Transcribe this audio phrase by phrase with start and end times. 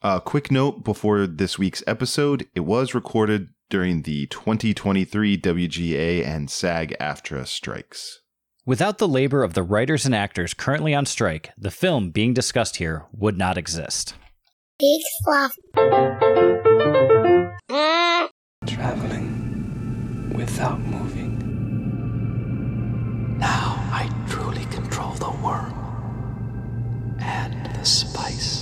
[0.00, 6.48] A quick note before this week's episode it was recorded during the 2023 WGA and
[6.48, 8.20] SAG AFTRA strikes.
[8.64, 12.76] Without the labor of the writers and actors currently on strike, the film being discussed
[12.76, 14.14] here would not exist.
[14.78, 15.56] Big fluff.
[18.66, 21.38] traveling without moving.
[23.36, 25.74] Now I truly control the worm
[27.20, 28.57] and the spice.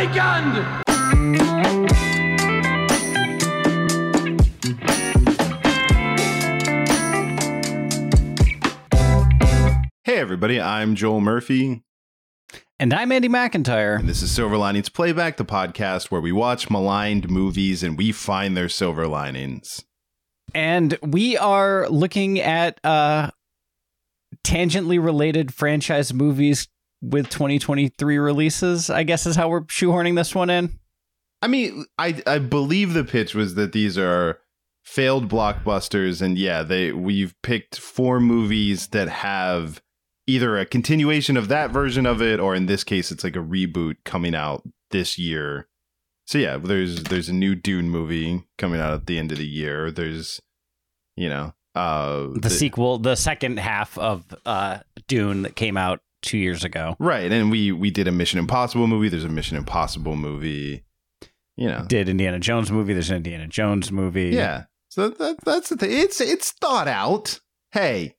[0.00, 1.90] Has awakened!
[10.04, 11.82] Hey, everybody, I'm Joel Murphy,
[12.78, 13.98] And I'm Andy McIntyre.
[13.98, 18.12] and this is Silver Linings Playback, the podcast where we watch maligned movies and we
[18.12, 19.84] find their silver linings.
[20.54, 23.30] And we are looking at uh
[24.44, 26.66] tangentially related franchise movies
[27.02, 30.78] with 2023 releases, I guess is how we're shoehorning this one in.
[31.42, 34.40] I mean, I I believe the pitch was that these are
[34.84, 39.80] failed blockbusters, and yeah, they we've picked four movies that have
[40.26, 43.40] either a continuation of that version of it, or in this case, it's like a
[43.40, 45.68] reboot coming out this year.
[46.26, 49.46] So yeah, there's there's a new Dune movie coming out at the end of the
[49.46, 49.90] year.
[49.90, 50.40] There's,
[51.16, 56.38] you know, uh, The, sequel, the second half of uh Dune that came out 2
[56.38, 56.96] years ago.
[56.98, 57.30] right?
[57.30, 59.08] And we we did a Mission Impossible movie.
[59.08, 60.84] There's a Mission Impossible movie.
[61.56, 64.30] You know, Did Indiana Jones movie, there's an Indiana Jones movie.
[64.30, 64.64] Yeah.
[64.88, 65.90] So that, that's the thing.
[65.92, 67.40] It's it's thought out.
[67.72, 68.16] Hey,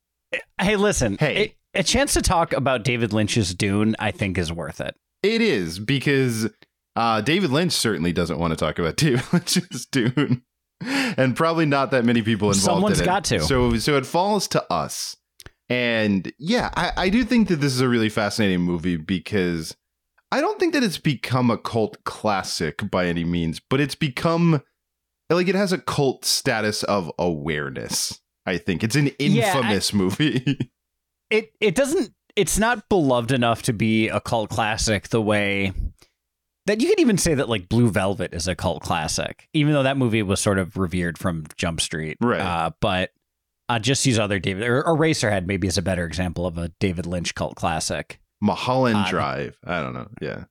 [0.62, 1.18] Hey, listen.
[1.20, 1.38] Hey.
[1.74, 4.94] a- a chance to talk about David Lynch's Dune, I think is worth it.
[5.24, 6.50] it is because
[6.98, 10.44] uh, David Lynch certainly doesn't want to talk about David Lynch's Dune,
[10.82, 12.64] and probably not that many people involved.
[12.66, 13.06] Someone's in it.
[13.06, 13.40] got to.
[13.40, 15.16] So so it falls to us.
[15.72, 19.76] And yeah, I, I do think that this is a really fascinating movie because
[20.32, 24.62] I don't think that it's become a cult classic by any means, but it's become
[25.30, 28.20] like it has a cult status of awareness.
[28.46, 30.72] I think it's an Yeah, I- infamous movie.
[31.30, 35.74] it it doesn't it's not beloved enough to be a cult classic the way
[36.66, 39.84] that you could even say that like Blue Velvet is a cult classic, even though
[39.84, 42.18] that movie was sort of revered from Jump Street.
[42.22, 42.40] Right.
[42.42, 43.12] Uh, but
[43.76, 47.06] uh, just use other David or Eraserhead maybe is a better example of a David
[47.06, 48.20] Lynch cult classic.
[48.42, 49.58] Mulholland Uh, Drive.
[49.66, 50.08] I don't know.
[50.22, 50.46] Yeah.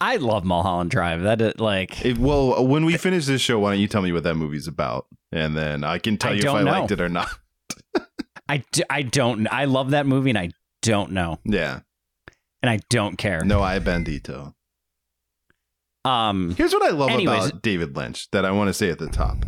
[0.00, 1.22] I love Mulholland Drive.
[1.22, 4.12] That is like It, well, when we finish this show, why don't you tell me
[4.12, 6.70] what that movie's about, and then I can tell I you if I know.
[6.70, 7.28] liked it or not.
[8.48, 10.50] I, d- I don't I love that movie and I
[10.82, 11.80] don't know Yeah.
[12.62, 13.42] and I don't care.
[13.44, 14.54] No, I bandito.
[16.04, 17.46] Um Here's what I love Anyways.
[17.46, 19.38] about David Lynch that I want to say at the top.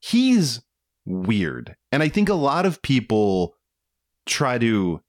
[0.00, 0.60] He's
[1.06, 3.54] weird, and I think a lot of people
[4.26, 5.02] try to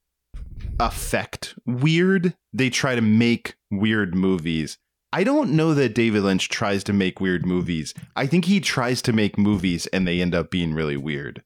[0.79, 2.35] affect weird.
[2.53, 4.77] They try to make weird movies.
[5.11, 7.93] I don't know that David Lynch tries to make weird movies.
[8.15, 11.43] I think he tries to make movies and they end up being really weird.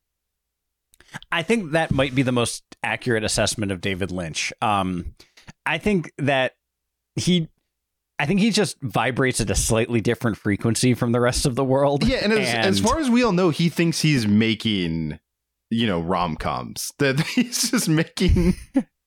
[1.32, 4.52] I think that might be the most accurate assessment of David Lynch.
[4.62, 5.16] Um,
[5.66, 6.54] I think that
[7.16, 7.48] he,
[8.20, 11.64] I think he just vibrates at a slightly different frequency from the rest of the
[11.64, 12.04] world.
[12.04, 15.20] Yeah, and as, as far as we all know, he thinks he's making,
[15.74, 16.92] you know, rom coms.
[17.00, 18.56] That he's just making,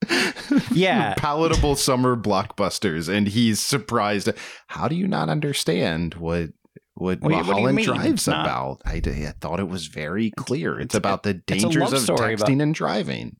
[0.71, 1.13] Yeah.
[1.17, 4.29] palatable summer blockbusters, and he's surprised.
[4.67, 6.49] How do you not understand what
[6.95, 7.85] what Wait, what Mulholland mean?
[7.85, 8.81] Drive's not- about?
[8.85, 10.73] I, I thought it was very clear.
[10.79, 13.37] It's, It's- about the dangers of texting about- and driving.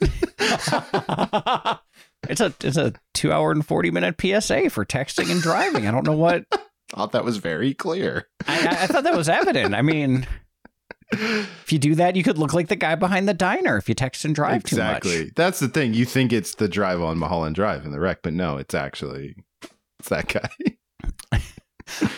[2.28, 5.86] it's a it's a two hour and forty minute PSA for texting and driving.
[5.86, 6.44] I don't know what
[6.90, 8.26] Thought that was very clear.
[8.48, 9.74] I- I thought that was evident.
[9.76, 10.26] I mean,
[11.12, 13.94] if you do that, you could look like the guy behind the diner if you
[13.94, 15.24] text and drive too exactly.
[15.24, 15.34] much.
[15.34, 15.94] That's the thing.
[15.94, 19.36] You think it's the drive on Mulholland Drive in the wreck, but no, it's actually
[19.98, 21.40] it's that guy.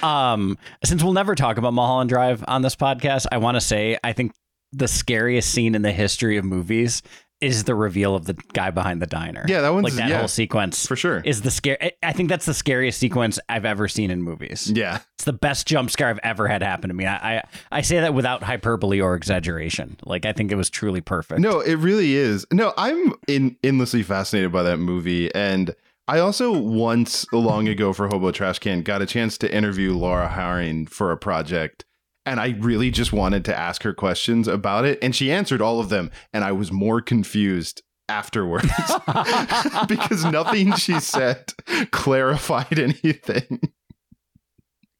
[0.32, 3.98] um, since we'll never talk about Mulholland Drive on this podcast, I want to say
[4.04, 4.32] I think
[4.72, 7.02] the scariest scene in the history of movies
[7.42, 9.44] is the reveal of the guy behind the diner.
[9.48, 11.20] Yeah, that one's like that yeah, whole sequence for sure.
[11.24, 11.76] is the scare.
[12.02, 14.70] I- think that's the scariest sequence I've ever seen in movies.
[14.74, 17.04] yeah, It's the best jump scare I've ever had happen to me.
[17.06, 17.42] I, I
[17.72, 19.96] I say that without hyperbole or exaggeration.
[20.04, 21.40] Like I think it was truly perfect.
[21.40, 22.46] No, it really is.
[22.52, 25.34] No, I'm in, endlessly fascinated by that movie.
[25.34, 25.74] And
[26.08, 30.28] I also once long ago for Hobo Trash Can got a chance to interview Laura
[30.28, 31.84] Harring for a project.
[32.24, 34.98] And I really just wanted to ask her questions about it.
[35.02, 36.10] And she answered all of them.
[36.32, 38.68] And I was more confused afterwards
[39.88, 41.52] because nothing she said
[41.90, 43.60] clarified anything.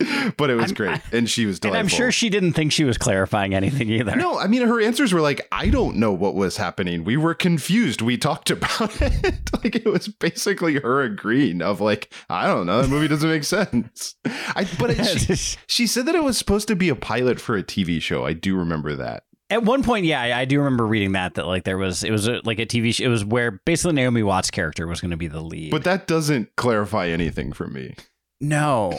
[0.37, 1.01] but it was I'm- great.
[1.13, 1.81] And she was and delightful.
[1.81, 4.17] I'm sure she didn't think she was clarifying anything either.
[4.17, 7.05] No, I mean her answers were like, I don't know what was happening.
[7.05, 8.03] We were confused.
[8.03, 9.51] We talked about it.
[9.65, 13.45] like it was basically her agreeing of like, I don't know, that movie doesn't make
[13.45, 14.15] sense.
[14.25, 15.05] I but it,
[15.37, 18.25] she, she said that it was supposed to be a pilot for a TV show.
[18.25, 19.25] I do remember that.
[19.51, 22.11] At one point, yeah, I, I do remember reading that that like there was it
[22.11, 23.05] was a, like a TV show.
[23.05, 25.71] It was where basically Naomi Watts' character was going to be the lead.
[25.71, 27.95] But that doesn't clarify anything for me.
[28.41, 28.99] no,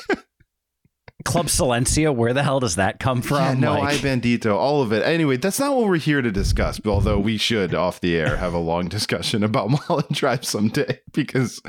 [1.24, 2.14] Club Silencio.
[2.14, 3.38] Where the hell does that come from?
[3.38, 5.04] yeah, no, Like- I Bandito, all of it.
[5.04, 6.80] Anyway, that's not what we're here to discuss.
[6.86, 11.62] Although we should, off the air, have a long discussion about Mulholland Drive someday, because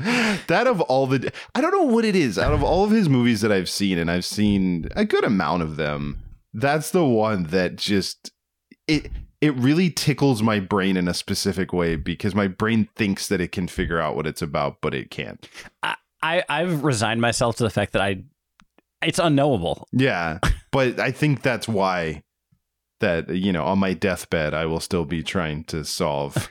[0.47, 2.37] that of all the, I don't know what it is.
[2.37, 5.63] Out of all of his movies that I've seen, and I've seen a good amount
[5.63, 6.21] of them,
[6.53, 8.31] that's the one that just
[8.87, 9.11] it
[9.41, 13.51] it really tickles my brain in a specific way because my brain thinks that it
[13.51, 15.47] can figure out what it's about, but it can't.
[15.83, 18.23] I I've resigned myself to the fact that I
[19.05, 19.87] it's unknowable.
[19.91, 20.39] Yeah,
[20.71, 22.23] but I think that's why
[23.01, 26.49] that you know on my deathbed I will still be trying to solve.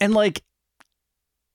[0.00, 0.42] And like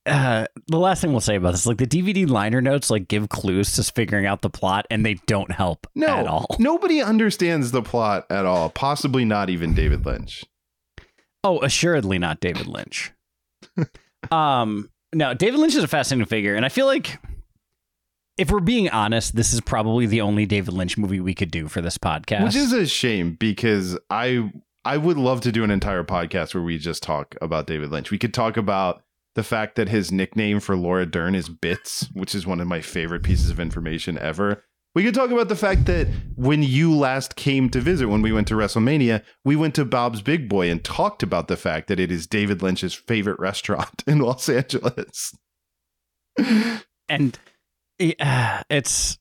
[0.06, 3.30] uh the last thing we'll say about this, like the DVD liner notes like give
[3.30, 6.48] clues to figuring out the plot and they don't help No, at all.
[6.60, 8.70] nobody understands the plot at all.
[8.70, 10.46] Possibly not even David Lynch.
[11.44, 13.12] Oh, assuredly not David Lynch.
[14.32, 17.20] um no, David Lynch is a fascinating figure and I feel like
[18.40, 21.68] if we're being honest, this is probably the only David Lynch movie we could do
[21.68, 22.46] for this podcast.
[22.46, 24.50] Which is a shame because I
[24.86, 28.12] I would love to do an entire podcast where we just talk about David Lynch.
[28.12, 29.04] We could talk about
[29.36, 32.80] the fact that his nickname for Laura Dern is Bits, which is one of my
[32.80, 34.64] favorite pieces of information ever.
[34.96, 38.32] We could talk about the fact that when you last came to visit, when we
[38.32, 42.00] went to WrestleMania, we went to Bob's Big Boy and talked about the fact that
[42.00, 45.36] it is David Lynch's favorite restaurant in Los Angeles.
[47.08, 47.38] and
[48.00, 49.18] uh, it's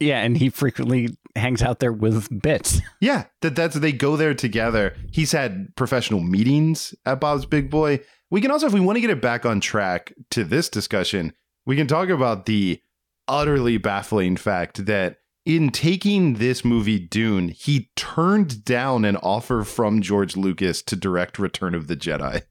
[0.00, 2.80] yeah, and he frequently hangs out there with bits.
[3.00, 4.96] Yeah, that that's they go there together.
[5.10, 8.00] He's had professional meetings at Bob's Big Boy.
[8.30, 11.32] We can also, if we want to get it back on track to this discussion,
[11.66, 12.80] we can talk about the
[13.26, 20.00] utterly baffling fact that in taking this movie Dune, he turned down an offer from
[20.00, 22.42] George Lucas to direct Return of the Jedi.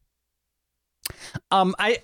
[1.49, 1.99] Um, I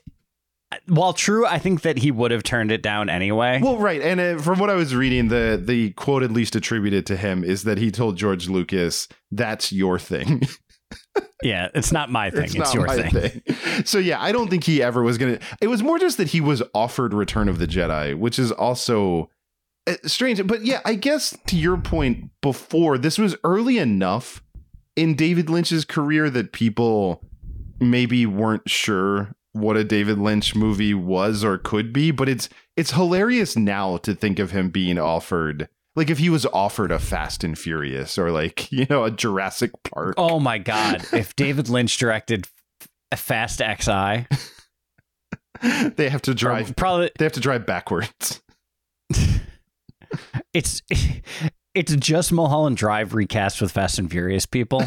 [0.88, 3.60] while true, I think that he would have turned it down anyway.
[3.62, 7.06] Well, right, and uh, from what I was reading, the the quote at least attributed
[7.08, 10.44] to him is that he told George Lucas, "That's your thing."
[11.44, 13.42] yeah, it's not my thing; it's, not your my thing.
[13.86, 15.40] So yeah, I don't think he ever was gonna.
[15.62, 19.30] It was more just that he was offered Return of the Jedi, which is also
[19.88, 20.46] uh, strange.
[20.46, 24.44] But yeah, I guess to your point before, this was early enough
[24.97, 27.24] in David Lynch's career that people
[27.80, 32.11] maybe weren't sure what a David Lynch movie was or could be.
[32.11, 35.69] But it's it's hilarious now to think of him being offered.
[35.95, 39.71] Like if he was offered a Fast and Furious or like, you know, a Jurassic
[39.83, 40.16] Park.
[40.18, 41.06] Oh my god!
[41.11, 42.47] if David Lynch directed
[43.11, 44.28] F- Fast XI,
[45.95, 48.42] they have to drive probably They have to drive backwards.
[50.54, 50.81] it's
[51.73, 54.83] it's just Mulholland Drive recast with Fast and Furious people.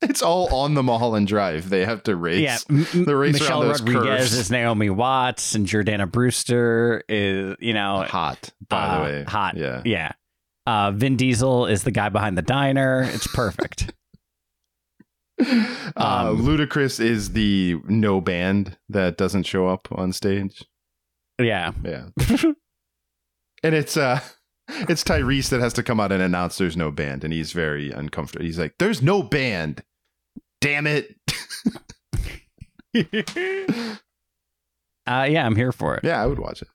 [0.00, 1.68] It's all on the Mulholland Drive.
[1.70, 2.40] They have to race.
[2.40, 4.32] yeah, M- the race Michelle around those Rodriguez curves.
[4.34, 9.24] is Naomi Watts, and Jordana Brewster is you know hot, by uh, the way.
[9.24, 9.56] hot.
[9.56, 9.82] Yeah.
[9.84, 10.12] Yeah.
[10.66, 13.02] Uh, Vin Diesel is the guy behind the diner.
[13.12, 13.92] It's perfect.
[15.40, 20.64] uh, Um, Ludacris is the no band that doesn't show up on stage.
[21.40, 21.72] yeah.
[21.84, 22.08] Yeah.
[23.62, 24.20] and it's uh
[24.68, 27.90] it's Tyrese that has to come out and announce there's no band and he's very
[27.90, 28.44] uncomfortable.
[28.44, 29.82] He's like, "There's no band."
[30.60, 31.14] Damn it.
[35.06, 36.04] Uh, yeah, I'm here for it.
[36.04, 36.68] yeah, I would watch it.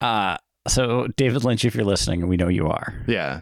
[0.00, 0.36] Uh,
[0.68, 2.94] so David Lynch, if you're listening, and we know you are.
[3.08, 3.40] Yeah.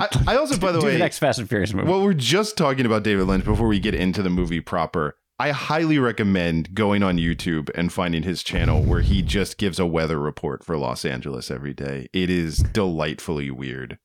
[0.00, 1.88] I, I also by the way the next Fast and Furious movie.
[1.88, 5.16] Well, we're just talking about David Lynch before we get into the movie proper.
[5.38, 9.84] I highly recommend going on YouTube and finding his channel where he just gives a
[9.84, 12.08] weather report for Los Angeles every day.
[12.14, 13.98] It is delightfully weird.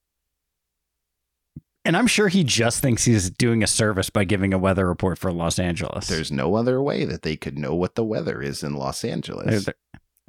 [1.85, 5.17] And I'm sure he just thinks he's doing a service by giving a weather report
[5.17, 6.07] for Los Angeles.
[6.07, 9.11] There's no other way that they could know what the weather is in Los There-
[9.11, 9.65] Angeles.
[9.65, 9.75] there-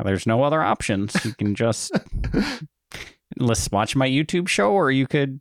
[0.04, 1.14] there's no other options.
[1.24, 1.92] You can just
[3.36, 5.40] let's watch my YouTube show, or you could.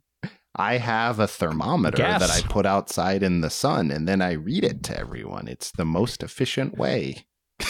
[0.54, 4.64] I have a thermometer that I put outside in the sun and then I read
[4.64, 5.48] it to everyone.
[5.48, 7.26] It's the most efficient way.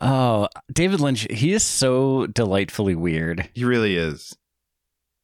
[0.00, 1.26] Oh, David Lynch.
[1.30, 3.48] He is so delightfully weird.
[3.54, 4.36] He really is.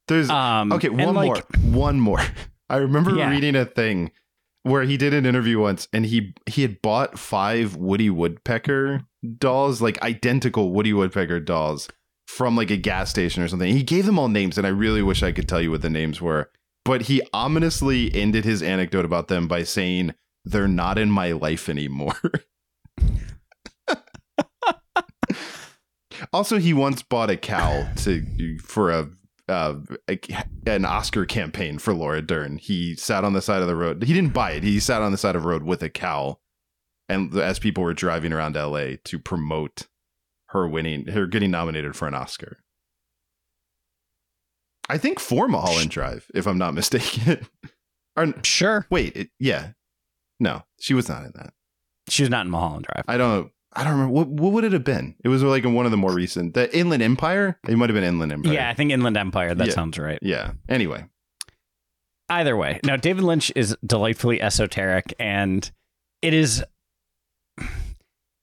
[0.07, 1.71] There's Um, okay, one like, more.
[1.71, 2.19] One more.
[2.71, 3.29] I remember Yeah.
[3.29, 4.11] reading a thing
[4.63, 9.01] where he did an interview once and he he had bought five Woody Woodpecker
[9.37, 11.87] dolls, like identical Woody Woodpecker dolls
[12.35, 13.71] from like a gas station or something.
[13.71, 15.89] He gave them all names and I really wish I could tell you what the
[15.89, 16.49] names were.
[16.83, 21.69] But he ominously ended his anecdote about them by saying they're not in my life
[21.69, 22.19] anymore.
[26.33, 29.09] also, he once bought a cow to for a
[29.47, 29.75] uh,
[30.65, 32.57] an Oscar campaign for Laura Dern.
[32.57, 34.03] He sat on the side of the road.
[34.03, 34.63] He didn't buy it.
[34.63, 36.39] He sat on the side of the road with a cow,
[37.07, 38.97] and as people were driving around L.A.
[39.05, 39.87] to promote
[40.53, 42.57] her winning, her getting nominated for an Oscar.
[44.89, 47.45] I think for Mulholland Drive, if I'm not mistaken.
[48.15, 49.69] or, Sure, wait, it, yeah,
[50.39, 51.53] no, she was not in that.
[52.09, 53.03] she's not in Mulholland Drive.
[53.07, 53.51] I don't.
[53.75, 54.27] I don't remember what.
[54.27, 55.15] What would it have been?
[55.23, 57.57] It was like in one of the more recent, the Inland Empire.
[57.67, 58.53] It might have been Inland Empire.
[58.53, 59.55] yeah, I think Inland Empire.
[59.55, 59.73] That Yeah.
[59.73, 60.19] sounds right.
[60.21, 60.51] Yeah.
[60.69, 61.05] Anyway,
[62.29, 65.69] Either way, now David Lynch is delightfully esoteric, and
[66.21, 66.63] it is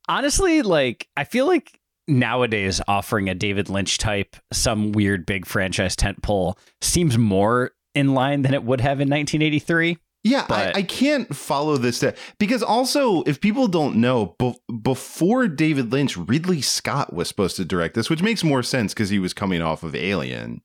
[0.09, 1.80] honestly like I feel like
[2.11, 8.43] nowadays offering a David Lynch type some weird big franchise tentpole seems more in line
[8.43, 9.99] than it would have in 1983.
[10.23, 14.55] Yeah, But- I, I can't follow this step because also, if people don't know, be-
[14.83, 19.09] before David Lynch, Ridley Scott was supposed to direct this, which makes more sense because
[19.09, 20.61] he was coming off of Alien,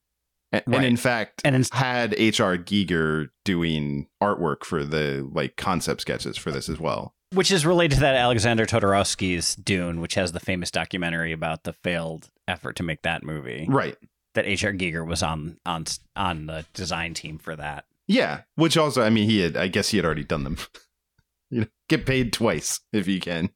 [0.51, 0.83] and, Right.
[0.83, 2.57] in fact, And in, had H.R.
[2.57, 7.14] Giger doing artwork for the like concept sketches for this as well.
[7.35, 11.73] Which is related to that Alexander Jodorowsky's Dune, which has the famous documentary about the
[11.73, 13.65] failed effort to make that movie.
[13.69, 13.95] Right.
[14.33, 14.73] That H.R.
[14.73, 17.85] Giger was on on on the design team for that.
[18.07, 18.41] Yeah.
[18.55, 19.55] Which also, I mean, he had.
[19.57, 20.57] I guess he had already done them.
[21.49, 23.49] you know, get paid twice if you can.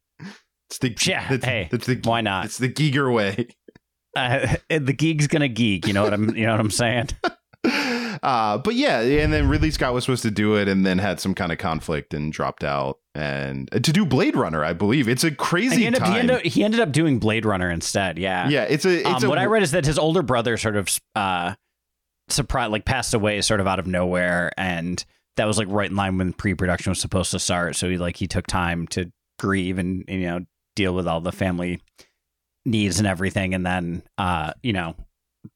[0.69, 2.45] It's the Yeah, It's, hey, it's the Why not?
[2.45, 3.48] It's the Giger way.
[4.15, 5.88] Uh, the geek's gonna geek.
[5.88, 6.36] You know what I'm.
[6.36, 7.09] You know what I'm saying.
[8.24, 11.20] uh, but yeah, and then Ridley Scott was supposed to do it, and then had
[11.20, 13.00] some kind of conflict and dropped out.
[13.16, 16.08] And uh, to do Blade Runner, I believe it's a And crazy he, ended up,
[16.08, 16.14] time.
[16.16, 18.18] he, ended up, he ended up doing Blade Runner instead.
[18.20, 18.48] Yeah.
[18.50, 19.00] yeah, it's a.
[19.00, 21.56] It's Um, a, what I read is that his older brother sort of uh,
[22.30, 25.04] surprised, like passed away, sort of out of nowhere, and
[25.38, 27.76] that was like right in line when pre-production was supposed to start.
[27.76, 30.40] So he like he took time to grieve and you know
[30.76, 31.82] deal with all the family
[32.66, 34.96] needs and everything, and then uh, you know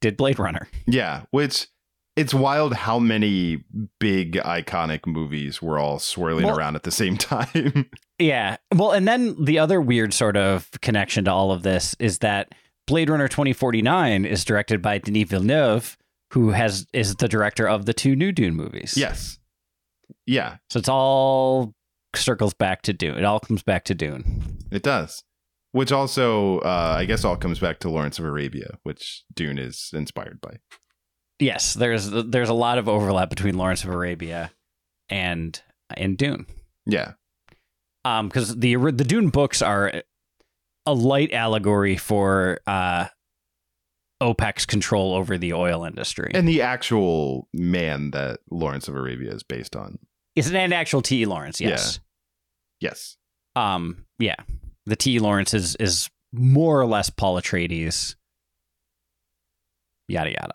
[0.01, 0.67] did Blade Runner.
[0.88, 1.67] Yeah, which
[2.15, 3.63] it's wild how many
[4.00, 7.89] big iconic movies were all swirling Well- around at the same time.
[8.20, 8.58] Yeah.
[8.74, 12.53] Well, and then the other weird sort of connection to all of this is that
[12.88, 15.98] Blade Runner 2049 is directed by Denis Villeneuve,
[16.32, 18.96] who has is the director of the two new Dune movies.
[18.98, 19.39] yes.
[20.25, 21.74] Yeah, So it's all
[22.15, 23.17] circles back to Dune.
[23.17, 24.58] It all comes back to Dune.
[24.72, 25.24] it does.
[25.72, 29.89] Which also, uh, I guess, all comes back to Lawrence of Arabia, which Dune is
[29.93, 30.58] inspired by.
[31.39, 34.51] Yes, there's there's a lot of overlap between Lawrence of Arabia
[35.09, 35.59] and
[35.95, 36.45] and Dune.
[36.85, 37.13] Yeah,
[38.05, 40.03] Um, because the the Dune books are
[40.85, 43.07] a light allegory for uh
[44.21, 46.31] OPEC's control over the oil industry.
[46.33, 49.99] and the actual man that Lawrence of Arabia is based on.
[50.35, 51.21] It's an actual T.
[51.21, 51.25] E.
[51.25, 51.99] Lawrence, yes.
[52.79, 53.17] Yes.
[53.55, 54.35] Um, yeah.
[54.85, 55.15] The T.
[55.15, 55.19] E.
[55.19, 58.15] Lawrence is is more or less Paul Atreides.
[60.07, 60.53] Yada yada.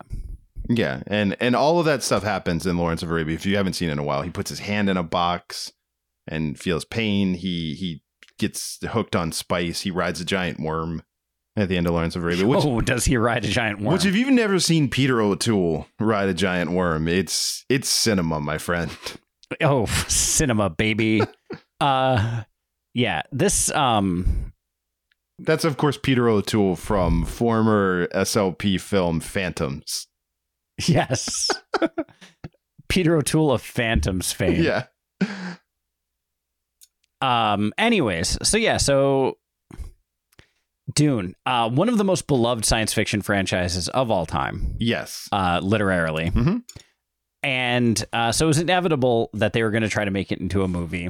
[0.69, 3.35] Yeah, and and all of that stuff happens in Lawrence of Arabia.
[3.35, 5.73] If you haven't seen it in a while, he puts his hand in a box
[6.27, 7.33] and feels pain.
[7.33, 8.03] He he
[8.37, 9.81] gets hooked on spice.
[9.81, 11.01] He rides a giant worm
[11.55, 12.45] at the end of Lawrence of Arabia.
[12.45, 13.93] Which, oh, does he ride a giant worm?
[13.93, 18.59] which if you've never seen Peter O'Toole ride a giant worm, it's it's cinema, my
[18.59, 18.91] friend.
[19.61, 21.21] oh, cinema, baby.
[21.81, 22.43] uh,
[22.93, 23.23] yeah.
[23.31, 24.53] This um,
[25.39, 30.05] That's of course Peter O'Toole from former SLP film Phantoms.
[30.87, 31.49] yes.
[32.87, 34.61] Peter O'Toole of Phantoms fame.
[34.63, 34.85] Yeah.
[37.21, 37.73] Um.
[37.77, 39.37] Anyways, so yeah, so
[40.95, 45.27] Dune, uh, one of the most beloved science fiction franchises of all time, Yes.
[45.31, 46.31] uh, literarily.
[46.31, 46.63] Mhm.
[47.43, 50.39] and uh, so it was inevitable that they were going to try to make it
[50.39, 51.09] into a movie.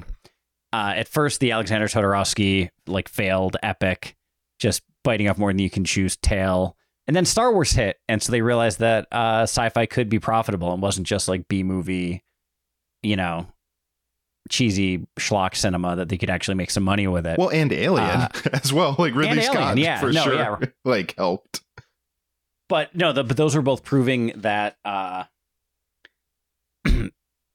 [0.73, 4.15] Uh, at first, the Alexander Jodorowsky like failed epic,
[4.59, 6.75] just biting off more than you can chew tail.
[7.09, 10.71] And then Star Wars hit, and so they realized that uh, sci-fi could be profitable
[10.71, 12.23] and wasn't just like B movie,
[13.01, 13.47] you know,
[14.47, 17.39] cheesy schlock cinema that they could actually make some money with it.
[17.39, 18.95] Well, and Alien Uh, as well.
[18.99, 19.99] Like Ridley and Alien, Scott, yeah.
[19.99, 20.35] for No, sure.
[20.35, 20.57] yeah.
[20.85, 21.61] Like helped.
[22.67, 25.23] but no, the, but those were both proving that, uh,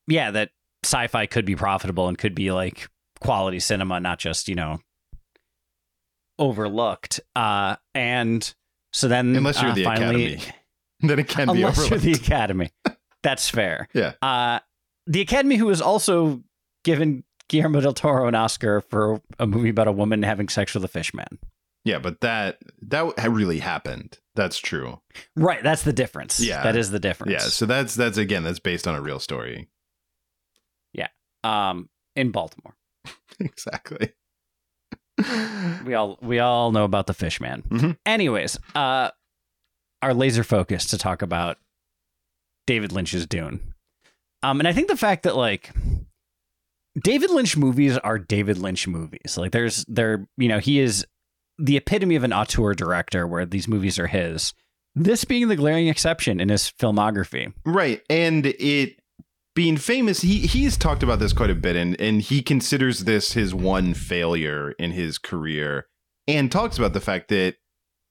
[0.08, 0.50] yeah, that
[0.84, 2.88] sci-fi could be profitable and could be like
[3.20, 4.80] quality cinema, not just you know
[6.40, 7.20] overlooked.
[7.37, 8.52] Uh, and
[8.95, 10.55] so then, Unless you're uh, the finally, Academy.
[11.01, 12.71] Then it can be unless you're the Academy,
[13.23, 13.89] that's fair.
[13.95, 14.13] Yeah.
[14.23, 14.61] Uh,
[15.07, 16.43] the Academy, who has also
[16.85, 20.85] given Guillermo del Toro an Oscar for a movie about a woman having sex with
[20.85, 21.39] a fish man.
[21.85, 24.19] Yeah, but that that really happened.
[24.35, 25.01] That's true.
[25.37, 26.41] Right, that's the difference.
[26.41, 26.63] Yeah.
[26.63, 27.33] that is the difference.
[27.33, 29.69] Yeah, so that's that's again that's based on a real story.
[30.95, 31.09] Yeah.
[31.43, 32.77] Um, in Baltimore.
[33.41, 34.13] exactly.
[35.85, 37.62] We all we all know about the fish man.
[37.68, 37.97] Mhm.
[38.06, 39.11] Anyways, uh,
[40.02, 41.59] our laser focus to talk about
[42.66, 43.61] David Lynch's Dune.
[44.42, 45.73] Um, and I think the fact that like
[47.02, 49.37] David Lynch movies are David Lynch movies.
[49.37, 51.06] Like there's there, you know, he is
[51.59, 54.52] the epitome of an auteur director where these movies are his.
[54.94, 57.52] This being the glaring exception in his filmography.
[57.66, 58.02] Right.
[58.09, 59.00] And it
[59.54, 63.32] being famous, he he's talked about this quite a bit and and he considers this
[63.34, 65.87] his one failure in his career
[66.26, 67.54] and talks about the fact that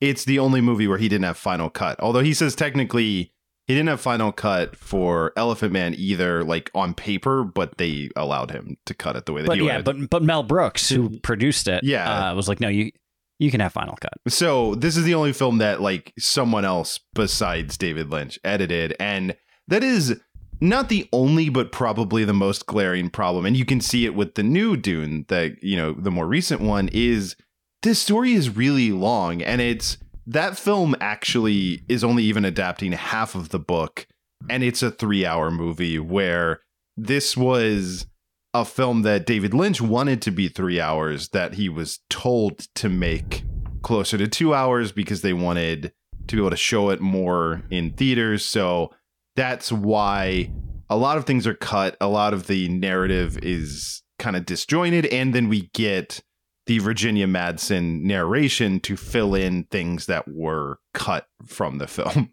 [0.01, 1.99] it's the only movie where he didn't have final cut.
[1.99, 3.33] Although he says technically
[3.67, 8.51] he didn't have final cut for Elephant Man either like on paper, but they allowed
[8.51, 9.85] him to cut it the way that But he yeah, wanted.
[9.85, 12.31] but but Mel Brooks, who produced it, Yeah.
[12.31, 12.91] uh, was like, no, you
[13.39, 14.13] you can have final cut.
[14.27, 19.35] So this is the only film that like someone else besides David Lynch edited, and
[19.69, 20.19] that is
[20.61, 23.45] not the only, but probably the most glaring problem.
[23.45, 26.61] And you can see it with the new Dune, that you know, the more recent
[26.61, 27.35] one is
[27.81, 33.35] this story is really long, and it's that film actually is only even adapting half
[33.35, 34.07] of the book,
[34.49, 36.61] and it's a three-hour movie where
[36.95, 38.07] this was
[38.53, 42.87] a film that David Lynch wanted to be three hours that he was told to
[42.87, 43.43] make
[43.81, 45.91] closer to two hours because they wanted
[46.27, 48.45] to be able to show it more in theaters.
[48.45, 48.91] So
[49.35, 50.51] that's why
[50.89, 51.97] a lot of things are cut.
[51.99, 55.05] A lot of the narrative is kind of disjointed.
[55.07, 56.21] And then we get
[56.65, 62.31] the Virginia Madsen narration to fill in things that were cut from the film.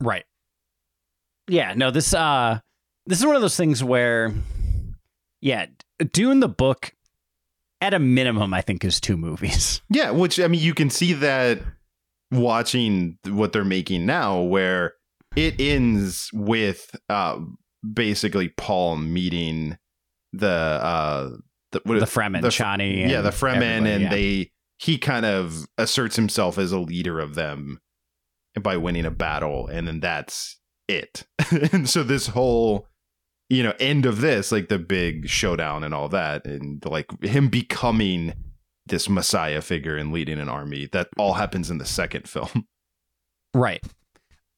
[0.00, 0.24] Right.
[1.48, 2.60] Yeah, no, this uh
[3.06, 4.32] this is one of those things where
[5.40, 5.66] yeah,
[6.12, 6.92] doing the book
[7.80, 9.80] at a minimum I think is two movies.
[9.90, 11.60] Yeah, which I mean, you can see that
[12.30, 14.94] watching what they're making now, where
[15.36, 17.38] it ends with uh,
[17.92, 19.78] basically Paul meeting
[20.32, 21.30] the uh,
[21.72, 23.08] the, what the Fremen, the- Chani.
[23.08, 24.10] yeah, and the Fremen, and yeah.
[24.10, 27.80] they he kind of asserts himself as a leader of them
[28.60, 31.24] by winning a battle, and then that's it.
[31.72, 32.88] and so this whole
[33.48, 37.48] you know end of this, like the big showdown and all that, and like him
[37.48, 38.34] becoming
[38.86, 42.66] this messiah figure and leading an army, that all happens in the second film.
[43.54, 43.84] Right.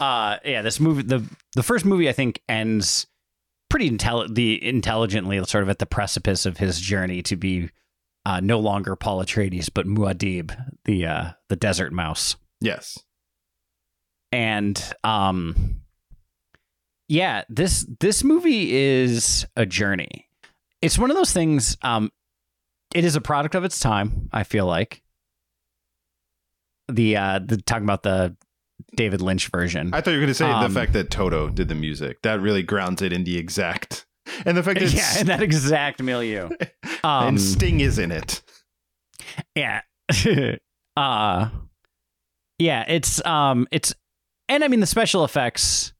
[0.00, 3.07] Uh yeah, this movie the the first movie I think ends
[3.70, 7.70] pretty intelli- the intelligently sort of at the precipice of his journey to be
[8.26, 10.54] uh no longer Paul Atreides but Muad'Dib,
[10.85, 12.37] the uh the desert mouse.
[12.61, 12.98] yes.
[14.33, 15.80] and um
[17.09, 20.28] yeah this this movie is a journey
[20.83, 22.11] it's one of those things um
[22.94, 25.02] it is a product of its time i feel like
[26.88, 28.35] the uh the talking about the
[28.96, 31.48] david lynch version I thought you were going to say Um, the fact that Toto
[31.48, 32.22] did the music.
[32.22, 34.06] That really grounds it in the exact.
[34.46, 36.48] And the fact that yeah in that exact milieu
[37.04, 38.42] um and Sting is in it.
[39.54, 39.82] yeah
[40.96, 41.48] uh
[42.58, 43.94] yeah it's um it's
[44.48, 45.92] and i mean the special effects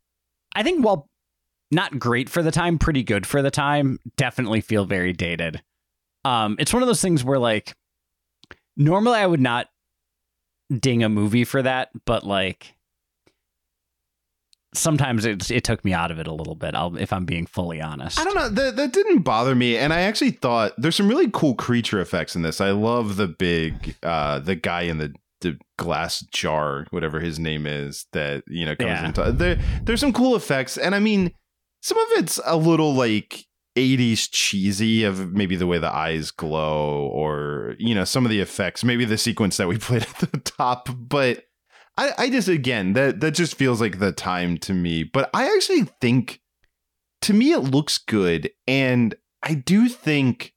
[0.55, 1.09] i think while
[1.71, 5.63] not great for the time pretty good for the time definitely feel very dated
[6.25, 7.75] um it's one of those things where like
[8.77, 9.69] normally i would not
[10.81, 12.75] ding a movie for that but like
[14.75, 17.47] sometimes it, it took me out of it a little bit I'll, if i'm being
[17.47, 18.49] fully honest I don't know.
[18.49, 22.35] That that didn't bother me, and I actually thought there's some really cool creature effects
[22.35, 22.61] in this.
[22.61, 27.67] I love the big, uh, the guy in the the glass jar, whatever his name
[27.67, 29.07] is, that you know comes Yeah.
[29.07, 29.61] into there.
[29.85, 31.33] There's some cool effects, and I mean,
[31.83, 33.45] some of it's a little like
[33.77, 38.41] 80s cheesy of maybe the way the eyes glow, or you know, some of the
[38.41, 41.45] effects, maybe the sequence that we played at the top, but.
[41.97, 45.55] I, I just again that that just feels like the time to me, but I
[45.55, 46.41] actually think
[47.23, 50.55] to me it looks good and I do think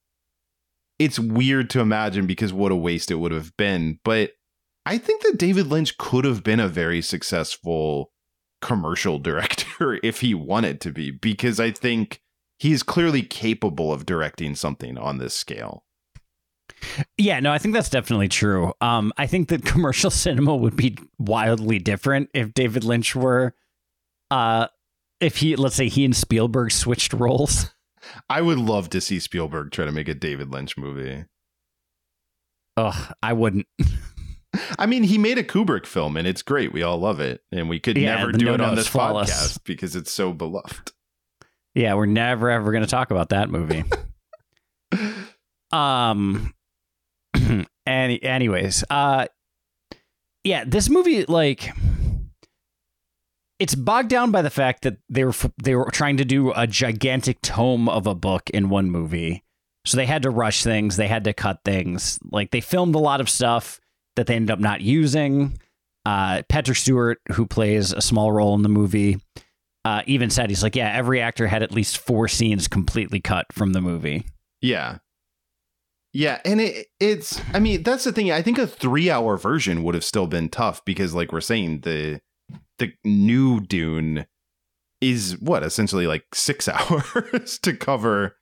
[0.99, 4.31] it's weird to imagine because what a waste it would have been, but
[4.85, 8.11] I think that David Lynch could have been a very successful
[8.61, 12.21] commercial director if he wanted to be because I think
[12.57, 15.83] he's clearly capable of directing something on this scale.
[17.17, 18.73] Yeah, no, I think that's definitely true.
[18.81, 23.55] Um, I think that commercial cinema would be wildly different if David Lynch were,
[24.29, 24.67] uh,
[25.19, 27.73] if he, let's say, he and Spielberg switched roles.
[28.29, 31.25] I would love to see Spielberg try to make a David Lynch movie.
[32.77, 33.67] Ugh, I wouldn't.
[34.79, 36.71] I mean, he made a Kubrick film and it's great.
[36.71, 37.41] We all love it.
[37.51, 40.91] And we could Yeah, never do no it on this podcast because it's so beloved.
[41.77, 43.83] Yeah, we're never ever going to talk about that movie.
[45.71, 46.51] um
[47.85, 49.27] any anyways, uh
[50.43, 51.69] yeah, this movie like
[53.59, 56.65] it's bogged down by the fact that they were they were trying to do a
[56.65, 59.43] gigantic tome of a book in one movie.
[59.85, 62.17] So they had to rush things, they had to cut things.
[62.31, 63.79] Like they filmed a lot of stuff
[64.15, 65.59] that they ended up not using.
[66.07, 69.19] Uh Patrick Stewart, who plays a small role in the movie,
[69.87, 73.45] uh, even said he's like, yeah, every actor had at least four scenes completely cut
[73.53, 74.25] from the movie.
[74.61, 74.97] Yeah.
[76.11, 78.29] Yeah, and it it's I mean, that's the thing.
[78.31, 82.19] I think a 3-hour version would have still been tough because like we're saying the
[82.79, 84.25] the new Dune
[84.99, 88.35] is what essentially like 6 hours to cover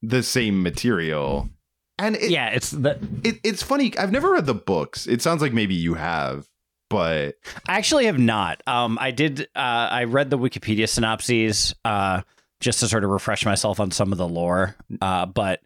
[0.00, 1.50] the same material.
[1.98, 2.98] And it, yeah, it's the.
[3.24, 3.96] it, it's funny.
[3.98, 5.06] I've never read the books.
[5.06, 6.46] It sounds like maybe you have,
[6.90, 7.34] but
[7.68, 8.62] I actually have not.
[8.66, 9.42] Um, I did.
[9.54, 12.22] Uh, I read the Wikipedia synopses, uh,
[12.60, 14.76] just to sort of refresh myself on some of the lore.
[15.00, 15.60] Uh, but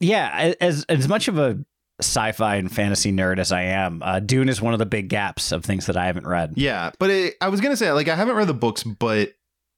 [0.00, 1.58] yeah, as as much of a
[2.00, 5.52] sci-fi and fantasy nerd as I am, uh, Dune is one of the big gaps
[5.52, 6.54] of things that I haven't read.
[6.56, 9.34] Yeah, but it, I was gonna say like I haven't read the books, but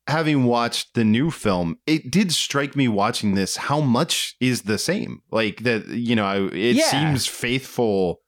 [0.08, 4.78] having watched the new film, it did strike me watching this how much is the
[4.78, 5.22] same.
[5.30, 6.90] Like that, you know, I- it Yeah.
[6.90, 8.20] seems faithful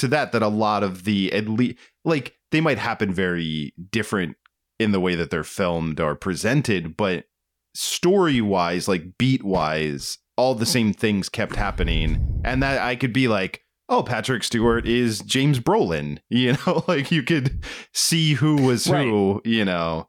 [0.00, 0.32] to that.
[0.32, 4.36] That a lot of the at least like they might happen very different
[4.78, 7.26] in the way that they're filmed or presented, but
[7.74, 13.12] story wise, like beat wise, all the same things kept happening, and that I could
[13.12, 13.62] be like.
[13.92, 16.20] Oh, Patrick Stewart is James Brolin.
[16.28, 20.08] You know, like you could see who was who, you know,